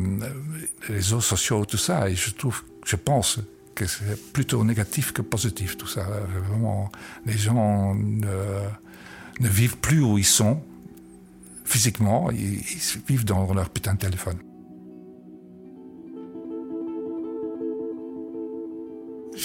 réseaux 0.87 1.21
sociaux, 1.21 1.65
tout 1.65 1.77
ça. 1.77 2.09
Et 2.09 2.15
je 2.15 2.31
trouve, 2.33 2.63
je 2.85 2.95
pense 2.95 3.39
que 3.75 3.85
c'est 3.85 4.31
plutôt 4.31 4.63
négatif 4.63 5.11
que 5.11 5.21
positif 5.21 5.77
tout 5.77 5.87
ça. 5.87 6.07
Vraiment, 6.47 6.91
les 7.25 7.37
gens 7.37 7.93
ne, 7.93 8.61
ne 9.39 9.49
vivent 9.49 9.77
plus 9.77 10.01
où 10.01 10.17
ils 10.17 10.25
sont 10.25 10.63
physiquement, 11.65 12.31
ils, 12.31 12.61
ils 12.61 13.01
vivent 13.07 13.25
dans 13.25 13.53
leur 13.53 13.69
putain 13.69 13.95
de 13.95 13.99
téléphone. 13.99 14.37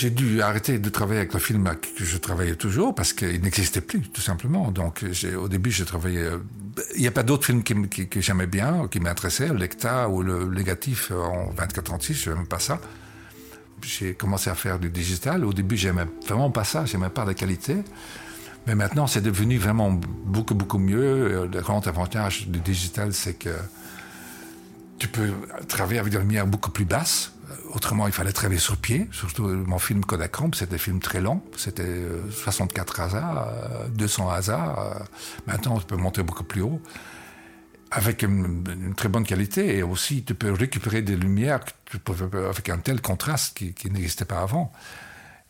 J'ai 0.02 0.10
dû 0.10 0.42
arrêter 0.42 0.80
de 0.80 0.90
travailler 0.90 1.20
avec 1.20 1.32
le 1.32 1.38
film 1.38 1.62
que 1.96 2.04
je 2.04 2.16
travaillais 2.16 2.56
toujours 2.56 2.92
parce 2.92 3.12
qu'il 3.12 3.40
n'existait 3.40 3.80
plus, 3.80 4.00
tout 4.00 4.20
simplement. 4.20 4.72
Donc, 4.72 5.04
au 5.40 5.48
début, 5.48 5.70
je 5.70 5.84
travaillais. 5.84 6.28
Il 6.96 7.02
n'y 7.02 7.06
a 7.06 7.12
pas 7.12 7.22
d'autres 7.22 7.46
films 7.46 7.62
que 7.62 8.20
j'aimais 8.20 8.48
bien, 8.48 8.88
qui 8.90 8.98
m'intéressaient, 8.98 9.54
l'ECTA 9.54 10.08
ou 10.08 10.24
le 10.24 10.46
négatif 10.46 11.12
en 11.12 11.52
24-36, 11.54 12.14
je 12.14 12.30
n'aimais 12.30 12.46
pas 12.46 12.58
ça. 12.58 12.80
J'ai 13.82 14.14
commencé 14.14 14.50
à 14.50 14.56
faire 14.56 14.80
du 14.80 14.90
digital. 14.90 15.44
Au 15.44 15.52
début, 15.52 15.76
j'aimais 15.76 16.06
vraiment 16.26 16.50
pas 16.50 16.64
ça, 16.64 16.84
j'aimais 16.84 17.08
pas 17.08 17.24
la 17.24 17.34
qualité. 17.34 17.76
Mais 18.66 18.74
maintenant, 18.74 19.06
c'est 19.06 19.22
devenu 19.22 19.56
vraiment 19.56 19.92
beaucoup, 19.92 20.56
beaucoup 20.56 20.78
mieux. 20.78 21.46
Le 21.46 21.60
grand 21.60 21.86
avantage 21.86 22.48
du 22.48 22.58
digital, 22.58 23.14
c'est 23.14 23.34
que 23.34 23.54
tu 24.98 25.06
peux 25.06 25.30
travailler 25.68 26.00
avec 26.00 26.12
des 26.12 26.18
lumières 26.18 26.48
beaucoup 26.48 26.72
plus 26.72 26.86
basses. 26.86 27.32
Autrement, 27.72 28.06
il 28.06 28.12
fallait 28.12 28.32
travailler 28.32 28.60
sur 28.60 28.76
pied. 28.76 29.08
Surtout 29.12 29.48
mon 29.48 29.78
film 29.78 30.04
Kodachrome, 30.04 30.54
c'était 30.54 30.74
un 30.74 30.78
film 30.78 31.00
très 31.00 31.20
long. 31.20 31.42
C'était 31.56 32.02
64 32.30 33.00
hasards, 33.00 33.48
200 33.90 34.30
hasards. 34.30 35.06
Maintenant, 35.46 35.78
tu 35.78 35.86
peux 35.86 35.96
monter 35.96 36.22
beaucoup 36.22 36.44
plus 36.44 36.62
haut. 36.62 36.80
Avec 37.90 38.22
une, 38.22 38.94
très 38.96 39.08
bonne 39.08 39.24
qualité. 39.24 39.76
Et 39.76 39.82
aussi, 39.82 40.24
tu 40.24 40.34
peux 40.34 40.52
récupérer 40.52 41.02
des 41.02 41.16
lumières 41.16 41.60
avec 42.50 42.68
un 42.68 42.78
tel 42.78 43.00
contraste 43.00 43.56
qui, 43.56 43.90
n'existait 43.90 44.24
pas 44.24 44.40
avant. 44.40 44.72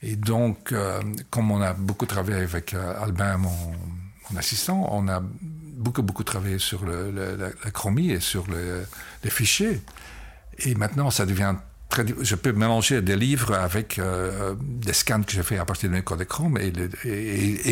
Et 0.03 0.17
donc, 0.17 0.73
euh, 0.73 1.01
comme 1.31 1.53
on 1.53 1.61
a 1.61 1.75
beaucoup 1.75 2.07
travaillé 2.07 2.43
avec 2.43 2.75
euh, 2.75 3.01
Albin, 3.01 3.37
mon, 3.37 4.37
assistant, 4.37 4.89
on 4.91 5.07
a 5.07 5.23
beaucoup, 5.23 6.03
beaucoup 6.03 6.25
travaillé 6.25 6.59
sur 6.59 6.85
le, 6.85 7.13
la, 7.13 7.71
chromie 7.71 8.11
et 8.11 8.19
sur 8.19 8.49
le, 8.49 8.85
les 9.23 9.31
fichiers. 9.31 9.81
Et 10.59 10.75
maintenant, 10.75 11.11
ça 11.11 11.27
devient. 11.27 11.55
Je 12.21 12.35
peux 12.35 12.53
mélanger 12.53 13.03
des 13.03 13.17
livres 13.17 13.55
avec 13.55 13.99
euh, 13.99 14.55
des 14.61 14.93
scans 14.93 15.23
que 15.23 15.33
j'ai 15.33 15.43
fait 15.43 15.59
à 15.59 15.65
partir 15.65 15.91
de 15.91 15.95
mes 15.95 16.03
Kodachrome. 16.03 16.59
Et, 16.59 16.73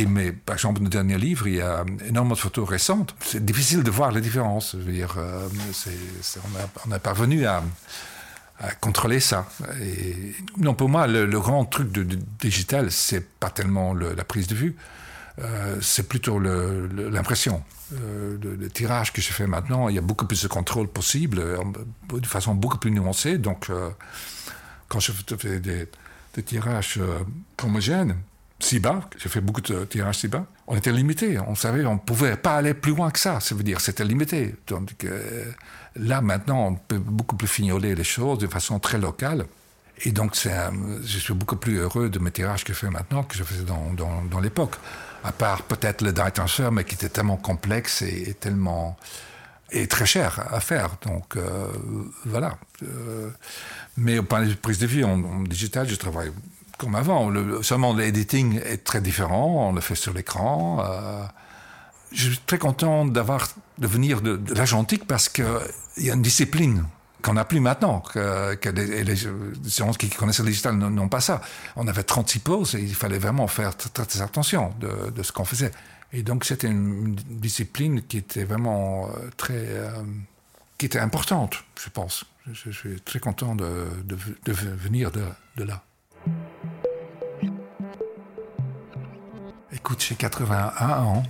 et, 0.00 0.33
par 0.33 0.56
exemple, 0.56 0.83
le 0.83 0.88
dernier 0.88 1.18
livre, 1.18 1.46
il 1.48 1.56
y 1.56 1.61
a 1.61 1.85
énormément 2.06 2.35
de 2.35 2.40
photos 2.40 2.68
récentes. 2.68 3.14
C'est 3.20 3.44
difficile 3.44 3.83
de 3.83 3.90
voir 3.90 4.12
les 4.12 4.20
différences. 4.20 4.76
Je 4.78 4.85
veux 4.85 4.92
dire, 4.92 5.14
euh, 5.18 5.48
est, 5.48 6.38
on, 6.38 6.59
a, 6.59 6.88
on 6.88 6.96
est 6.96 7.00
parvenu 7.00 7.46
à 7.46 7.62
contrôler 8.80 9.20
ça. 9.20 9.46
Non, 10.59 10.74
pour 10.74 10.88
moi, 10.88 11.06
le, 11.06 11.26
grand 11.40 11.64
truc 11.64 11.90
de 11.92 12.02
digital, 12.38 12.90
c'est 12.90 13.26
pas 13.26 13.50
tellement 13.50 13.94
le, 13.94 14.14
la 14.14 14.24
prise 14.24 14.46
de 14.46 14.54
vue, 14.54 14.76
euh, 15.40 15.79
c'est 15.81 16.09
plutôt 16.09 16.38
l'impression. 16.38 17.62
Euh, 17.92 18.38
le, 18.40 18.70
tirage 18.70 19.12
que 19.12 19.20
je 19.20 19.33
fais 19.33 19.46
maintenant, 19.46 19.88
il 19.88 19.96
y 19.96 19.98
a 19.98 20.03
beaucoup 20.03 20.26
plus 20.26 20.42
de 20.42 20.48
contrôle 20.48 20.87
possible, 20.87 21.40
euh, 21.40 21.59
de 22.12 22.26
façon 22.26 22.55
beaucoup 22.55 22.79
plus 22.79 22.90
nuancée. 22.90 23.38
Donc, 23.38 23.68
euh, 23.68 23.90
quand 24.88 25.00
je 25.00 25.12
fais 25.12 25.61
des, 25.61 25.88
tirages 26.44 27.00
homogènes, 27.62 28.16
si 28.61 28.79
bas, 28.79 29.09
j'ai 29.18 29.29
fait 29.29 29.40
beaucoup 29.40 29.61
de 29.61 29.85
tirages 29.85 30.18
si 30.18 30.29
bas, 30.29 30.46
on 30.66 30.76
était 30.76 30.92
limité. 30.92 31.38
On 31.38 31.55
savait, 31.55 31.85
on 31.85 31.98
pouvait 31.98 32.37
pas 32.37 32.57
aller 32.57 32.74
plus 32.74 32.94
loin 32.94 33.11
que 33.11 33.18
ça. 33.18 33.40
Ça 33.40 33.55
veut 33.55 33.62
dire, 33.62 33.81
c'était 33.81 34.05
limité. 34.05 34.55
Là, 35.96 36.20
maintenant, 36.20 36.68
on 36.68 36.74
peut 36.74 36.98
beaucoup 36.98 37.37
plus 37.37 37.48
fignoler 37.48 37.94
les 37.94 38.05
choses 38.05 38.38
de 38.38 38.46
façon 38.46 38.79
très 38.79 38.98
locale. 38.98 39.46
Et 40.05 40.12
donc, 40.12 40.35
je 40.37 41.18
suis 41.18 41.35
beaucoup 41.35 41.57
plus 41.57 41.79
heureux 41.79 42.09
de 42.09 42.18
mes 42.18 42.31
tirages 42.31 42.64
que 42.64 42.72
je 42.72 42.79
fais 42.79 42.90
maintenant 42.90 43.22
que 43.22 43.37
je 43.37 43.44
faisais 43.44 43.64
dans 43.64 44.40
l'époque. 44.40 44.76
À 45.24 45.33
part 45.33 45.62
peut-être 45.64 46.02
le 46.02 46.12
dye 46.12 46.33
transfer, 46.33 46.70
mais 46.72 46.85
qui 46.85 46.94
était 46.94 47.09
tellement 47.09 47.37
complexe 47.37 48.02
et, 48.02 48.35
tellement 48.40 48.96
et 49.70 49.87
très 49.87 50.06
cher 50.06 50.46
à 50.52 50.61
faire. 50.61 50.96
Donc 51.06 51.37
euh, 51.37 51.66
voilà. 52.24 52.59
Euh, 52.83 53.30
mais 53.96 54.18
au 54.18 54.22
point 54.22 54.44
de 54.44 54.54
prise 54.54 54.78
de 54.78 54.87
vue 54.87 55.04
en, 55.04 55.42
digital, 55.42 55.88
je 55.88 55.96
travaille 55.96 56.33
comme 56.78 56.94
avant. 56.94 57.28
Le, 57.28 57.62
seulement 57.62 57.94
l'editing 57.94 58.61
est 58.64 58.85
très 58.85 59.00
différent, 59.00 59.68
on 59.68 59.72
le 59.72 59.80
fait 59.80 59.94
sur 59.94 60.14
l'écran. 60.14 60.83
Euh, 60.85 61.22
je 62.12 62.30
suis 62.30 62.40
très 62.46 62.59
content 62.59 63.04
d'avoir 63.04 63.48
de 63.78 63.87
venir 63.87 64.20
de, 64.20 64.37
de 64.37 65.04
parce 65.06 65.28
qu'il 65.28 65.44
y 65.98 66.11
a 66.11 66.14
une 66.14 66.22
discipline 66.22 66.85
qu'on 67.22 67.35
n'a 67.35 67.44
plus 67.44 67.61
maintenant, 67.61 68.02
les, 68.14 69.04
les, 69.04 69.16
gens 69.16 69.92
qui 69.92 70.09
connaissent 70.09 70.40
le 70.40 70.46
digital 70.46 70.76
n'ont 70.76 71.09
pas 71.09 71.20
ça. 71.20 71.40
On 71.76 71.87
avait 71.88 72.02
36 72.02 72.38
poses 72.40 72.74
et 72.74 72.80
il 72.80 72.94
fallait 72.94 73.18
vraiment 73.18 73.46
faire 73.46 73.76
très, 73.76 74.22
attention 74.22 74.74
de, 74.80 75.22
ce 75.22 75.33
qu'on 75.33 75.44
faisait. 75.44 75.72
Et 76.12 76.22
donc 76.22 76.44
c'était 76.44 76.66
une, 76.66 77.14
discipline 77.14 78.02
qui 78.02 78.18
était 78.18 78.44
vraiment 78.44 79.09
euh, 79.09 79.30
très... 79.37 79.54
Euh, 79.54 79.90
qui 80.78 80.87
était 80.87 80.98
importante, 80.98 81.62
je 81.78 81.90
pense. 81.90 82.24
Je, 82.50 82.70
suis 82.70 83.00
très 83.02 83.20
content 83.20 83.54
de, 83.54 83.87
venir 84.46 85.11
de 85.11 85.62
là. 85.62 85.85
Écoute, 89.72 90.02
j'ai 90.06 90.14
81 90.14 91.02
ans. 91.02 91.22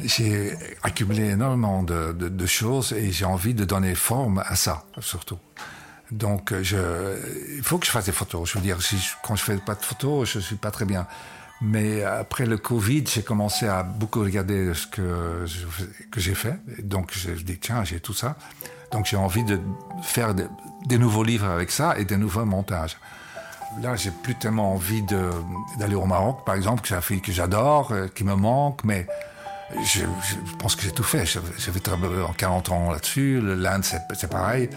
J'ai 0.00 0.54
accumulé 0.82 1.30
énormément 1.30 1.82
de, 1.82 2.46
choses 2.46 2.92
et 2.92 3.12
j'ai 3.12 3.24
envie 3.24 3.54
de 3.54 3.64
donner 3.64 3.94
forme 3.94 4.42
à 4.46 4.56
ça, 4.56 4.84
surtout. 5.00 5.38
Donc, 6.10 6.54
je, 6.62 6.76
il 7.56 7.62
faut 7.62 7.78
que 7.78 7.86
je 7.86 7.90
fasse 7.90 8.04
des 8.04 8.12
photos. 8.12 8.48
Je 8.48 8.58
veux 8.58 8.64
dire, 8.64 8.78
quand 9.22 9.34
je 9.34 9.42
fais 9.42 9.56
pas 9.56 9.74
de 9.74 9.84
photos, 9.84 10.30
je 10.30 10.38
suis 10.38 10.56
pas 10.56 10.70
très 10.70 10.84
bien. 10.84 11.06
Mais 11.62 12.04
après 12.04 12.44
le 12.46 12.58
Covid, 12.58 13.04
j'ai 13.06 13.22
commencé 13.22 13.66
à 13.66 13.82
beaucoup 13.82 14.20
regarder 14.20 14.74
ce 14.74 14.86
que, 14.86 15.46
que 16.10 16.20
j'ai 16.20 16.34
fait. 16.34 16.60
Donc, 16.82 17.12
je 17.12 17.30
dis, 17.30 17.58
tiens, 17.58 17.82
j'ai 17.82 17.98
tout 17.98 18.14
ça. 18.14 18.36
Donc, 18.92 19.06
j'ai 19.06 19.16
envie 19.16 19.44
de 19.44 19.58
faire 20.02 20.34
de, 20.34 20.46
des 20.86 20.98
nouveaux 20.98 21.24
livres 21.24 21.48
avec 21.48 21.70
ça 21.70 21.98
et 21.98 22.04
des 22.04 22.18
nouveaux 22.18 22.44
montages 22.44 22.96
là, 23.80 23.96
j'ai 23.96 24.10
plus 24.10 24.34
tellement 24.34 24.72
envie 24.72 25.02
d'aller 25.02 25.94
au 25.94 26.06
Maroc, 26.06 26.44
par 26.44 26.54
exemple, 26.54 26.82
que 26.82 27.14
que 27.18 27.32
j'adore, 27.32 27.92
euh, 27.92 28.08
qui 28.08 28.24
me 28.24 28.34
manque, 28.34 28.84
mais 28.84 29.06
je, 29.74 30.04
pense 30.58 30.76
que 30.76 30.82
j'ai 30.82 30.92
tout 30.92 31.02
fait. 31.02 31.26
J'ai 31.26 31.72
fait 31.72 31.88
en 31.88 32.32
40 32.32 32.70
ans 32.70 32.92
là-dessus. 32.92 33.40
L'Inde, 33.40 33.84
c'est 33.84 34.30
pareil. 34.30 34.68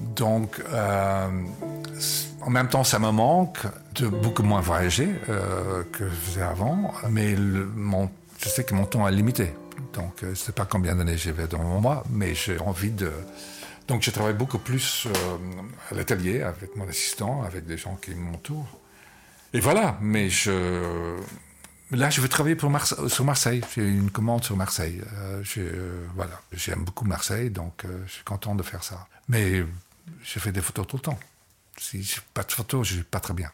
Donc, 0.00 0.62
euh, 0.72 1.28
en 2.40 2.50
même 2.50 2.68
temps, 2.68 2.84
ça 2.84 2.98
me 2.98 3.10
manque 3.10 3.58
de 3.94 4.08
beaucoup 4.08 4.42
moins 4.42 4.60
voyager 4.60 5.08
euh, 5.28 5.82
que 5.92 6.08
je 6.08 6.14
faisais 6.14 6.42
avant, 6.42 6.92
mais 7.10 7.36
je 7.36 8.48
sais 8.48 8.64
que 8.64 8.74
mon 8.74 8.84
temps 8.84 9.08
est 9.08 9.12
limité. 9.12 9.52
Donc, 9.94 10.22
euh, 10.22 10.26
je 10.26 10.30
ne 10.30 10.34
sais 10.34 10.52
pas 10.52 10.66
combien 10.66 10.94
d'années 10.94 11.16
j'ai 11.16 11.32
dans 11.32 11.58
mon 11.58 11.80
mois, 11.80 12.04
mais 12.10 12.34
j'ai 12.34 12.58
envie 12.58 12.90
de 12.90 13.10
donc 13.88 14.02
je 14.02 14.10
travaille 14.10 14.34
beaucoup 14.34 14.58
plus 14.58 15.08
à 15.90 15.94
l'atelier 15.94 16.42
avec 16.42 16.76
mon 16.76 16.86
assistant, 16.86 17.42
avec 17.42 17.64
des 17.64 17.78
gens 17.78 17.96
qui 17.96 18.14
m'entourent. 18.14 18.78
Et 19.54 19.60
voilà, 19.60 19.96
mais 20.02 20.28
je... 20.28 21.16
Là, 21.90 22.10
je 22.10 22.20
vais 22.20 22.28
travailler 22.28 22.54
pour 22.56 22.68
Marse 22.68 23.06
sur 23.08 23.24
Marseille. 23.24 23.62
J'ai 23.74 23.88
une 23.88 24.10
commande 24.10 24.44
sur 24.44 24.56
Marseille. 24.56 25.00
Euh, 25.14 25.42
euh, 25.56 26.06
voilà, 26.14 26.40
j'aime 26.52 26.84
beaucoup 26.84 27.06
Marseille, 27.06 27.50
donc 27.50 27.84
euh, 27.84 28.02
je 28.06 28.12
suis 28.12 28.24
content 28.24 28.54
de 28.54 28.62
faire 28.62 28.84
ça. 28.84 29.08
Mais 29.28 29.64
je 30.22 30.38
fais 30.38 30.52
des 30.52 30.60
photos 30.60 30.86
tout 30.86 30.96
le 30.96 31.02
temps. 31.02 31.18
Si 31.78 32.02
je 32.02 32.16
n'ai 32.16 32.22
pas 32.34 32.42
de 32.42 32.52
photos, 32.52 32.86
je 32.86 32.92
ne 32.92 32.96
suis 32.98 33.04
pas 33.04 33.20
très 33.20 33.32
bien. 33.32 33.50